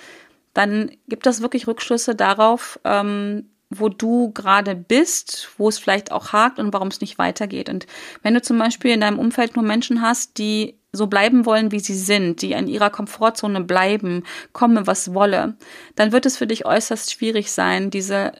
dann 0.53 0.91
gibt 1.07 1.25
das 1.25 1.41
wirklich 1.41 1.67
Rückschlüsse 1.67 2.13
darauf, 2.13 2.79
ähm, 2.83 3.49
wo 3.69 3.89
du 3.89 4.31
gerade 4.33 4.75
bist, 4.75 5.49
wo 5.57 5.69
es 5.69 5.79
vielleicht 5.79 6.11
auch 6.11 6.33
hakt 6.33 6.59
und 6.59 6.73
warum 6.73 6.89
es 6.89 7.01
nicht 7.01 7.17
weitergeht. 7.17 7.69
Und 7.69 7.87
wenn 8.21 8.33
du 8.33 8.41
zum 8.41 8.59
Beispiel 8.59 8.91
in 8.91 9.01
deinem 9.01 9.17
Umfeld 9.17 9.55
nur 9.55 9.65
Menschen 9.65 10.01
hast, 10.01 10.37
die 10.37 10.77
so 10.91 11.07
bleiben 11.07 11.45
wollen, 11.45 11.71
wie 11.71 11.79
sie 11.79 11.95
sind, 11.95 12.43
die 12.43 12.51
in 12.51 12.67
ihrer 12.67 12.91
Komfortzone 12.91 13.61
bleiben, 13.61 14.23
komme 14.51 14.85
was 14.85 15.13
wolle, 15.13 15.55
dann 15.95 16.11
wird 16.11 16.27
es 16.27 16.37
für 16.37 16.45
dich 16.45 16.65
äußerst 16.67 17.11
schwierig 17.11 17.51
sein, 17.51 17.89
diese 17.89 18.33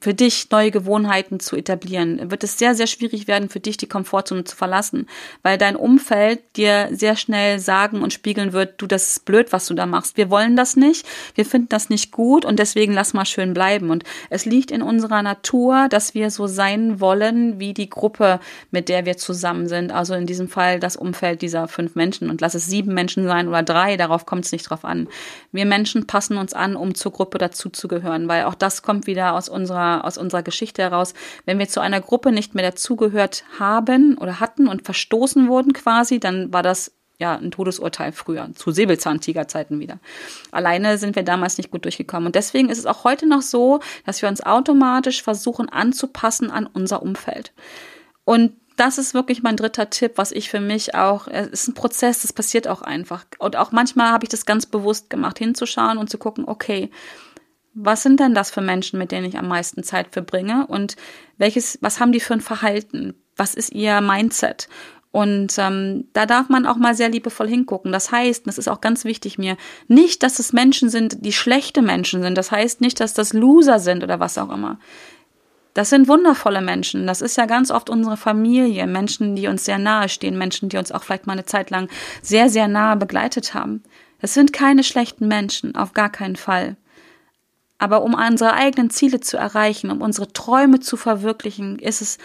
für 0.00 0.14
dich 0.14 0.50
neue 0.50 0.70
Gewohnheiten 0.70 1.40
zu 1.40 1.56
etablieren, 1.56 2.30
wird 2.30 2.44
es 2.44 2.58
sehr, 2.58 2.74
sehr 2.74 2.86
schwierig 2.86 3.28
werden, 3.28 3.48
für 3.48 3.60
dich 3.60 3.76
die 3.76 3.88
Komfortzone 3.88 4.44
zu 4.44 4.56
verlassen, 4.56 5.08
weil 5.42 5.58
dein 5.58 5.76
Umfeld 5.76 6.40
dir 6.56 6.88
sehr 6.92 7.16
schnell 7.16 7.58
sagen 7.58 8.02
und 8.02 8.12
spiegeln 8.12 8.52
wird, 8.52 8.80
du, 8.80 8.86
das 8.86 9.08
ist 9.08 9.24
blöd, 9.24 9.52
was 9.52 9.66
du 9.66 9.74
da 9.74 9.86
machst. 9.86 10.16
Wir 10.16 10.30
wollen 10.30 10.56
das 10.56 10.76
nicht, 10.76 11.06
wir 11.34 11.44
finden 11.44 11.68
das 11.68 11.90
nicht 11.90 12.12
gut 12.12 12.44
und 12.44 12.58
deswegen 12.58 12.92
lass 12.92 13.14
mal 13.14 13.24
schön 13.24 13.54
bleiben. 13.54 13.90
Und 13.90 14.04
es 14.30 14.44
liegt 14.44 14.70
in 14.70 14.82
unserer 14.82 15.22
Natur, 15.22 15.88
dass 15.88 16.14
wir 16.14 16.30
so 16.30 16.46
sein 16.46 17.00
wollen 17.00 17.58
wie 17.58 17.74
die 17.74 17.90
Gruppe, 17.90 18.40
mit 18.70 18.88
der 18.88 19.06
wir 19.06 19.16
zusammen 19.16 19.68
sind. 19.68 19.92
Also 19.92 20.14
in 20.14 20.26
diesem 20.26 20.48
Fall 20.48 20.80
das 20.80 20.96
Umfeld 20.96 21.42
dieser 21.42 21.68
fünf 21.68 21.94
Menschen 21.94 22.30
und 22.30 22.40
lass 22.40 22.54
es 22.54 22.66
sieben 22.66 22.94
Menschen 22.94 23.26
sein 23.26 23.48
oder 23.48 23.62
drei, 23.62 23.96
darauf 23.96 24.26
kommt 24.26 24.44
es 24.44 24.52
nicht 24.52 24.70
drauf 24.70 24.84
an. 24.84 25.08
Wir 25.50 25.66
Menschen 25.66 26.06
passen 26.06 26.36
uns 26.36 26.54
an, 26.54 26.76
um 26.76 26.94
zur 26.94 27.12
Gruppe 27.12 27.38
dazuzugehören, 27.38 28.28
weil 28.28 28.44
auch 28.44 28.54
das 28.54 28.82
kommt 28.82 29.06
wieder 29.06 29.34
aus 29.34 29.48
unserer 29.48 29.81
unserer, 29.82 30.04
aus 30.04 30.18
unserer 30.18 30.42
Geschichte 30.42 30.82
heraus, 30.82 31.14
wenn 31.44 31.58
wir 31.58 31.68
zu 31.68 31.80
einer 31.80 32.00
Gruppe 32.00 32.32
nicht 32.32 32.54
mehr 32.54 32.70
dazugehört 32.70 33.44
haben 33.58 34.16
oder 34.18 34.40
hatten 34.40 34.68
und 34.68 34.84
verstoßen 34.84 35.48
wurden 35.48 35.72
quasi, 35.72 36.20
dann 36.20 36.52
war 36.52 36.62
das 36.62 36.92
ja 37.18 37.36
ein 37.36 37.50
Todesurteil 37.50 38.12
früher, 38.12 38.50
zu 38.54 38.72
Säbelzahntigerzeiten 38.72 39.78
wieder. 39.78 39.98
Alleine 40.50 40.98
sind 40.98 41.14
wir 41.14 41.22
damals 41.22 41.56
nicht 41.58 41.70
gut 41.70 41.84
durchgekommen. 41.84 42.26
Und 42.26 42.34
deswegen 42.34 42.68
ist 42.68 42.78
es 42.78 42.86
auch 42.86 43.04
heute 43.04 43.28
noch 43.28 43.42
so, 43.42 43.80
dass 44.06 44.22
wir 44.22 44.28
uns 44.28 44.42
automatisch 44.42 45.22
versuchen 45.22 45.68
anzupassen 45.68 46.50
an 46.50 46.66
unser 46.66 47.02
Umfeld. 47.02 47.52
Und 48.24 48.52
das 48.76 48.98
ist 48.98 49.14
wirklich 49.14 49.42
mein 49.42 49.56
dritter 49.56 49.90
Tipp, 49.90 50.12
was 50.16 50.32
ich 50.32 50.48
für 50.48 50.58
mich 50.58 50.94
auch, 50.94 51.28
es 51.28 51.48
ist 51.48 51.68
ein 51.68 51.74
Prozess, 51.74 52.22
das 52.22 52.32
passiert 52.32 52.66
auch 52.66 52.82
einfach. 52.82 53.24
Und 53.38 53.56
auch 53.56 53.70
manchmal 53.70 54.10
habe 54.10 54.24
ich 54.24 54.30
das 54.30 54.46
ganz 54.46 54.66
bewusst 54.66 55.10
gemacht, 55.10 55.38
hinzuschauen 55.38 55.98
und 55.98 56.08
zu 56.08 56.18
gucken, 56.18 56.44
okay, 56.46 56.90
was 57.74 58.02
sind 58.02 58.20
denn 58.20 58.34
das 58.34 58.50
für 58.50 58.60
Menschen, 58.60 58.98
mit 58.98 59.12
denen 59.12 59.26
ich 59.26 59.38
am 59.38 59.48
meisten 59.48 59.82
Zeit 59.82 60.08
verbringe 60.10 60.66
und 60.66 60.96
welches, 61.38 61.78
was 61.80 62.00
haben 62.00 62.12
die 62.12 62.20
für 62.20 62.34
ein 62.34 62.40
Verhalten? 62.40 63.14
Was 63.36 63.54
ist 63.54 63.72
ihr 63.72 64.00
Mindset? 64.00 64.68
Und 65.10 65.58
ähm, 65.58 66.08
da 66.14 66.24
darf 66.24 66.48
man 66.48 66.66
auch 66.66 66.76
mal 66.76 66.94
sehr 66.94 67.10
liebevoll 67.10 67.46
hingucken. 67.46 67.92
Das 67.92 68.10
heißt, 68.10 68.46
das 68.46 68.56
ist 68.56 68.68
auch 68.68 68.80
ganz 68.80 69.04
wichtig 69.04 69.36
mir, 69.38 69.58
nicht, 69.86 70.22
dass 70.22 70.38
es 70.38 70.54
Menschen 70.54 70.88
sind, 70.88 71.24
die 71.24 71.34
schlechte 71.34 71.82
Menschen 71.82 72.22
sind. 72.22 72.36
Das 72.36 72.50
heißt 72.50 72.80
nicht, 72.80 72.98
dass 72.98 73.12
das 73.12 73.34
Loser 73.34 73.78
sind 73.78 74.02
oder 74.02 74.20
was 74.20 74.38
auch 74.38 74.50
immer. 74.50 74.78
Das 75.74 75.90
sind 75.90 76.08
wundervolle 76.08 76.62
Menschen. 76.62 77.06
Das 77.06 77.20
ist 77.20 77.36
ja 77.36 77.46
ganz 77.46 77.70
oft 77.70 77.90
unsere 77.90 78.16
Familie, 78.16 78.86
Menschen, 78.86 79.36
die 79.36 79.48
uns 79.48 79.64
sehr 79.66 79.78
nahe 79.78 80.08
stehen, 80.08 80.36
Menschen, 80.36 80.70
die 80.70 80.78
uns 80.78 80.92
auch 80.92 81.02
vielleicht 81.02 81.26
mal 81.26 81.34
eine 81.34 81.46
Zeit 81.46 81.70
lang 81.70 81.88
sehr, 82.22 82.48
sehr 82.48 82.68
nahe 82.68 82.96
begleitet 82.96 83.54
haben. 83.54 83.82
Das 84.20 84.34
sind 84.34 84.52
keine 84.52 84.82
schlechten 84.84 85.28
Menschen, 85.28 85.74
auf 85.74 85.92
gar 85.92 86.10
keinen 86.10 86.36
Fall. 86.36 86.76
Aber 87.82 88.04
um 88.04 88.14
unsere 88.14 88.52
eigenen 88.52 88.90
Ziele 88.90 89.18
zu 89.18 89.36
erreichen, 89.36 89.90
um 89.90 90.02
unsere 90.02 90.32
Träume 90.32 90.78
zu 90.78 90.96
verwirklichen, 90.96 91.80
ist 91.80 92.00
es, 92.00 92.18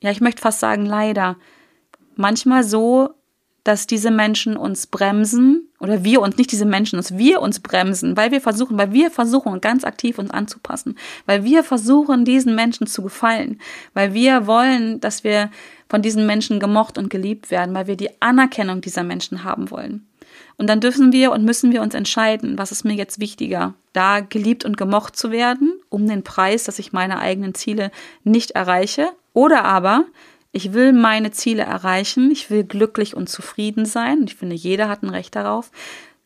ja, 0.00 0.10
ich 0.10 0.20
möchte 0.20 0.42
fast 0.42 0.58
sagen, 0.58 0.84
leider, 0.84 1.36
manchmal 2.16 2.64
so, 2.64 3.10
dass 3.62 3.86
diese 3.86 4.10
Menschen 4.10 4.56
uns 4.56 4.88
bremsen 4.88 5.68
oder 5.78 6.02
wir 6.02 6.20
uns, 6.22 6.38
nicht 6.38 6.50
diese 6.50 6.64
Menschen, 6.64 6.96
dass 6.96 7.16
wir 7.16 7.40
uns 7.40 7.60
bremsen, 7.60 8.16
weil 8.16 8.32
wir 8.32 8.40
versuchen, 8.40 8.76
weil 8.78 8.90
wir 8.90 9.12
versuchen, 9.12 9.60
ganz 9.60 9.84
aktiv 9.84 10.18
uns 10.18 10.32
anzupassen, 10.32 10.98
weil 11.24 11.44
wir 11.44 11.62
versuchen, 11.62 12.24
diesen 12.24 12.56
Menschen 12.56 12.88
zu 12.88 13.02
gefallen, 13.02 13.60
weil 13.94 14.12
wir 14.12 14.48
wollen, 14.48 14.98
dass 14.98 15.22
wir 15.22 15.52
von 15.88 16.02
diesen 16.02 16.26
Menschen 16.26 16.58
gemocht 16.58 16.98
und 16.98 17.10
geliebt 17.10 17.52
werden, 17.52 17.76
weil 17.76 17.86
wir 17.86 17.96
die 17.96 18.20
Anerkennung 18.20 18.80
dieser 18.80 19.04
Menschen 19.04 19.44
haben 19.44 19.70
wollen. 19.70 20.04
Und 20.58 20.68
dann 20.68 20.80
dürfen 20.80 21.12
wir 21.12 21.32
und 21.32 21.44
müssen 21.44 21.72
wir 21.72 21.82
uns 21.82 21.94
entscheiden, 21.94 22.56
was 22.56 22.72
ist 22.72 22.84
mir 22.84 22.94
jetzt 22.94 23.20
wichtiger, 23.20 23.74
da 23.92 24.20
geliebt 24.20 24.64
und 24.64 24.76
gemocht 24.76 25.16
zu 25.16 25.30
werden, 25.30 25.78
um 25.90 26.06
den 26.06 26.22
Preis, 26.22 26.64
dass 26.64 26.78
ich 26.78 26.92
meine 26.92 27.18
eigenen 27.18 27.54
Ziele 27.54 27.90
nicht 28.24 28.52
erreiche, 28.52 29.10
oder 29.34 29.64
aber 29.64 30.06
ich 30.52 30.72
will 30.72 30.94
meine 30.94 31.30
Ziele 31.30 31.64
erreichen, 31.64 32.30
ich 32.30 32.48
will 32.48 32.64
glücklich 32.64 33.14
und 33.14 33.28
zufrieden 33.28 33.84
sein. 33.84 34.24
Ich 34.26 34.36
finde, 34.36 34.56
jeder 34.56 34.88
hat 34.88 35.02
ein 35.02 35.10
Recht 35.10 35.36
darauf, 35.36 35.70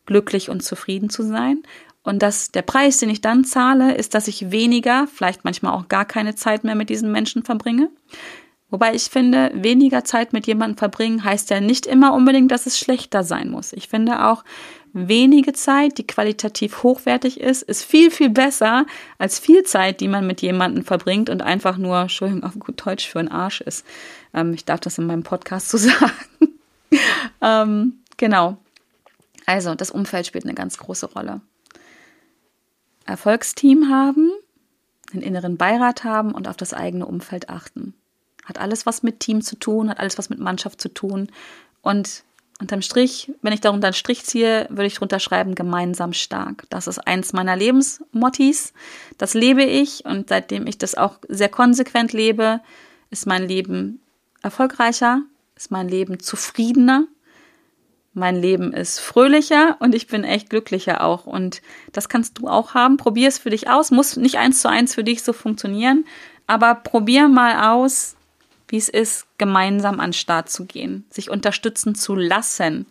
glücklich 0.05 0.49
und 0.49 0.63
zufrieden 0.63 1.09
zu 1.09 1.23
sein. 1.23 1.63
Und 2.03 2.23
dass 2.23 2.51
der 2.51 2.61
Preis, 2.61 2.97
den 2.97 3.09
ich 3.09 3.19
dann 3.19 3.43
zahle, 3.43 3.93
ist, 3.93 4.15
dass 4.15 4.29
ich 4.29 4.49
weniger, 4.49 5.07
vielleicht 5.13 5.43
manchmal 5.43 5.73
auch 5.73 5.89
gar 5.89 6.05
keine 6.05 6.33
Zeit 6.35 6.63
mehr 6.63 6.75
mit 6.75 6.89
diesen 6.89 7.11
Menschen 7.11 7.43
verbringe. 7.43 7.89
Wobei 8.71 8.95
ich 8.95 9.03
finde, 9.03 9.51
weniger 9.53 10.05
Zeit 10.05 10.31
mit 10.31 10.47
jemandem 10.47 10.77
verbringen 10.77 11.23
heißt 11.23 11.49
ja 11.49 11.59
nicht 11.59 11.85
immer 11.85 12.13
unbedingt, 12.13 12.51
dass 12.51 12.65
es 12.65 12.79
schlechter 12.79 13.23
sein 13.23 13.49
muss. 13.49 13.73
Ich 13.73 13.89
finde 13.89 14.25
auch, 14.25 14.45
wenige 14.93 15.51
Zeit, 15.53 15.97
die 15.97 16.07
qualitativ 16.07 16.81
hochwertig 16.81 17.39
ist, 17.39 17.63
ist 17.63 17.83
viel, 17.83 18.11
viel 18.11 18.29
besser 18.29 18.85
als 19.17 19.39
viel 19.39 19.63
Zeit, 19.63 19.99
die 19.99 20.07
man 20.07 20.25
mit 20.25 20.41
jemandem 20.41 20.85
verbringt 20.85 21.29
und 21.29 21.41
einfach 21.41 21.77
nur, 21.77 22.01
Entschuldigung, 22.01 22.43
auf 22.43 22.57
gut 22.57 22.85
Deutsch 22.85 23.07
für 23.07 23.19
einen 23.19 23.27
Arsch 23.27 23.61
ist. 23.61 23.85
Ähm, 24.33 24.53
ich 24.53 24.63
darf 24.63 24.79
das 24.79 24.97
in 24.97 25.05
meinem 25.05 25.23
Podcast 25.23 25.69
so 25.69 25.77
sagen. 25.77 26.11
ähm, 27.41 27.99
genau. 28.15 28.57
Also, 29.45 29.75
das 29.75 29.91
Umfeld 29.91 30.27
spielt 30.27 30.45
eine 30.45 30.53
ganz 30.53 30.77
große 30.77 31.07
Rolle. 31.07 31.41
Erfolgsteam 33.05 33.89
haben, 33.89 34.31
einen 35.11 35.23
inneren 35.23 35.57
Beirat 35.57 36.05
haben 36.05 36.31
und 36.31 36.47
auf 36.47 36.55
das 36.55 36.73
eigene 36.73 37.05
Umfeld 37.05 37.49
achten. 37.49 37.93
Hat 38.51 38.59
alles 38.59 38.85
was 38.85 39.01
mit 39.01 39.21
Team 39.21 39.41
zu 39.41 39.55
tun, 39.55 39.89
hat 39.89 40.01
alles 40.01 40.17
was 40.17 40.29
mit 40.29 40.39
Mannschaft 40.39 40.81
zu 40.81 40.89
tun. 40.89 41.29
Und 41.81 42.23
unterm 42.59 42.81
Strich, 42.81 43.31
wenn 43.41 43.53
ich 43.53 43.61
darunter 43.61 43.87
einen 43.87 43.93
Strich 43.93 44.25
ziehe, 44.25 44.67
würde 44.69 44.87
ich 44.87 44.95
drunter 44.95 45.21
schreiben, 45.21 45.55
gemeinsam 45.55 46.11
stark. 46.11 46.65
Das 46.69 46.87
ist 46.87 46.99
eins 46.99 47.31
meiner 47.31 47.55
Lebensmottis. 47.55 48.73
Das 49.17 49.33
lebe 49.33 49.63
ich 49.63 50.03
und 50.03 50.27
seitdem 50.27 50.67
ich 50.67 50.77
das 50.77 50.95
auch 50.95 51.19
sehr 51.29 51.47
konsequent 51.47 52.11
lebe, 52.11 52.59
ist 53.09 53.25
mein 53.25 53.47
Leben 53.47 54.01
erfolgreicher, 54.41 55.21
ist 55.55 55.71
mein 55.71 55.87
Leben 55.87 56.19
zufriedener, 56.19 57.05
mein 58.13 58.35
Leben 58.35 58.73
ist 58.73 58.99
fröhlicher 58.99 59.77
und 59.79 59.95
ich 59.95 60.07
bin 60.07 60.25
echt 60.25 60.49
glücklicher 60.49 61.01
auch. 61.05 61.25
Und 61.25 61.61
das 61.93 62.09
kannst 62.09 62.37
du 62.37 62.49
auch 62.49 62.73
haben. 62.73 62.97
Probier 62.97 63.29
es 63.29 63.37
für 63.37 63.49
dich 63.49 63.69
aus. 63.69 63.91
Muss 63.91 64.17
nicht 64.17 64.37
eins 64.37 64.59
zu 64.59 64.69
eins 64.69 64.93
für 64.93 65.05
dich 65.05 65.23
so 65.23 65.31
funktionieren, 65.31 66.03
aber 66.45 66.75
probier 66.75 67.29
mal 67.29 67.71
aus, 67.71 68.17
wie 68.71 68.77
es 68.77 68.89
ist, 68.89 69.27
gemeinsam 69.37 69.99
an 69.99 70.07
den 70.07 70.13
Start 70.13 70.49
zu 70.49 70.65
gehen, 70.65 71.05
sich 71.09 71.29
unterstützen 71.29 71.93
zu 71.95 72.15
lassen. 72.15 72.85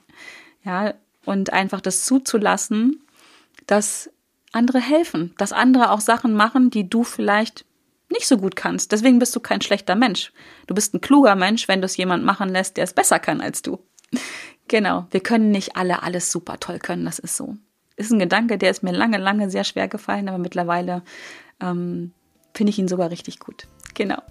Ja, 0.64 0.94
und 1.24 1.52
einfach 1.52 1.80
das 1.80 2.04
zuzulassen, 2.04 3.02
dass 3.66 4.10
andere 4.52 4.80
helfen, 4.80 5.34
dass 5.38 5.52
andere 5.52 5.90
auch 5.90 6.00
Sachen 6.00 6.34
machen, 6.34 6.70
die 6.70 6.88
du 6.88 7.04
vielleicht 7.04 7.64
nicht 8.10 8.26
so 8.26 8.36
gut 8.36 8.56
kannst. 8.56 8.92
Deswegen 8.92 9.18
bist 9.18 9.34
du 9.34 9.40
kein 9.40 9.60
schlechter 9.60 9.94
Mensch. 9.94 10.32
Du 10.66 10.74
bist 10.74 10.94
ein 10.94 11.00
kluger 11.00 11.36
Mensch, 11.36 11.68
wenn 11.68 11.80
du 11.80 11.86
es 11.86 11.96
jemand 11.96 12.24
machen 12.24 12.48
lässt, 12.48 12.76
der 12.76 12.84
es 12.84 12.92
besser 12.92 13.18
kann 13.18 13.40
als 13.40 13.62
du. 13.62 13.78
Genau, 14.68 15.08
wir 15.10 15.18
können 15.18 15.50
nicht 15.50 15.74
alle 15.74 16.04
alles 16.04 16.30
super 16.30 16.60
toll 16.60 16.78
können, 16.78 17.04
das 17.04 17.18
ist 17.18 17.36
so. 17.36 17.56
Ist 17.96 18.12
ein 18.12 18.20
Gedanke, 18.20 18.56
der 18.56 18.70
ist 18.70 18.84
mir 18.84 18.92
lange, 18.92 19.18
lange 19.18 19.50
sehr 19.50 19.64
schwer 19.64 19.88
gefallen, 19.88 20.28
aber 20.28 20.38
mittlerweile 20.38 21.02
ähm, 21.60 22.12
finde 22.54 22.70
ich 22.70 22.78
ihn 22.78 22.86
sogar 22.86 23.10
richtig 23.10 23.40
gut. 23.40 23.66
Genau. 23.94 24.22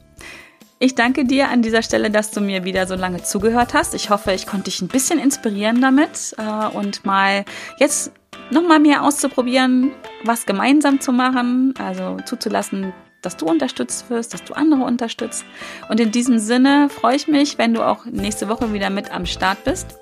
Ich 0.82 0.96
danke 0.96 1.26
dir 1.26 1.50
an 1.50 1.62
dieser 1.62 1.82
Stelle, 1.82 2.10
dass 2.10 2.32
du 2.32 2.40
mir 2.40 2.64
wieder 2.64 2.88
so 2.88 2.96
lange 2.96 3.22
zugehört 3.22 3.74
hast. 3.74 3.94
Ich 3.94 4.10
hoffe, 4.10 4.32
ich 4.32 4.48
konnte 4.48 4.66
dich 4.66 4.82
ein 4.82 4.88
bisschen 4.88 5.20
inspirieren 5.20 5.82
damit 5.82 6.34
äh, 6.38 6.68
und 6.68 7.06
mal 7.06 7.44
jetzt 7.80 8.14
nochmal 8.50 8.80
mehr 8.80 9.04
auszuprobieren, 9.04 9.92
was 10.24 10.46
gemeinsam 10.46 11.02
zu 11.02 11.12
machen, 11.12 11.74
also 11.78 12.16
zuzulassen, 12.26 12.94
dass 13.22 13.36
du 13.36 13.46
unterstützt 13.46 14.10
wirst, 14.10 14.34
dass 14.34 14.46
du 14.46 14.54
andere 14.54 14.86
unterstützt. 14.86 15.44
Und 15.90 16.00
in 16.00 16.12
diesem 16.12 16.40
Sinne 16.40 16.88
freue 16.88 17.18
ich 17.18 17.28
mich, 17.28 17.58
wenn 17.58 17.74
du 17.74 17.86
auch 17.86 18.06
nächste 18.06 18.48
Woche 18.48 18.72
wieder 18.72 18.90
mit 18.90 19.12
am 19.12 19.26
Start 19.26 19.62
bist. 19.66 20.00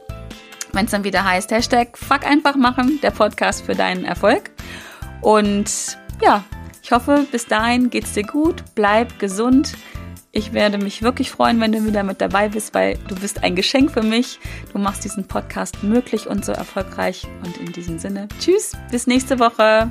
Wenn 0.74 0.86
es 0.86 0.92
dann 0.92 1.04
wieder 1.04 1.24
heißt, 1.24 1.50
Hashtag 1.50 1.98
Fuck 1.98 2.24
einfach 2.24 2.56
machen, 2.56 3.00
der 3.02 3.10
Podcast 3.10 3.66
für 3.66 3.74
deinen 3.74 4.06
Erfolg. 4.06 4.52
Und 5.22 5.98
ja, 6.22 6.44
ich 6.84 6.92
hoffe, 6.92 7.26
bis 7.32 7.48
dahin 7.48 7.90
geht's 7.90 8.14
dir 8.14 8.28
gut, 8.28 8.64
bleib 8.76 9.18
gesund. 9.18 9.74
Ich 10.38 10.54
werde 10.54 10.78
mich 10.78 11.02
wirklich 11.02 11.32
freuen, 11.32 11.60
wenn 11.60 11.72
du 11.72 11.84
wieder 11.84 12.04
mit 12.04 12.22
dabei 12.22 12.48
bist, 12.48 12.76
weil 12.76 12.96
du 13.08 13.16
bist 13.16 13.44
ein 13.44 13.56
Geschenk 13.56 13.92
für 13.92 14.04
mich. 14.04 14.38
Du 14.72 14.78
machst 14.78 15.04
diesen 15.04 15.28
Podcast 15.28 15.82
möglich 15.82 16.28
und 16.28 16.46
so 16.46 16.52
erfolgreich. 16.52 17.26
Und 17.44 17.58
in 17.58 17.74
diesem 17.74 17.98
Sinne, 17.98 18.28
tschüss, 18.40 18.74
bis 18.92 19.08
nächste 19.08 19.40
Woche. 19.40 19.90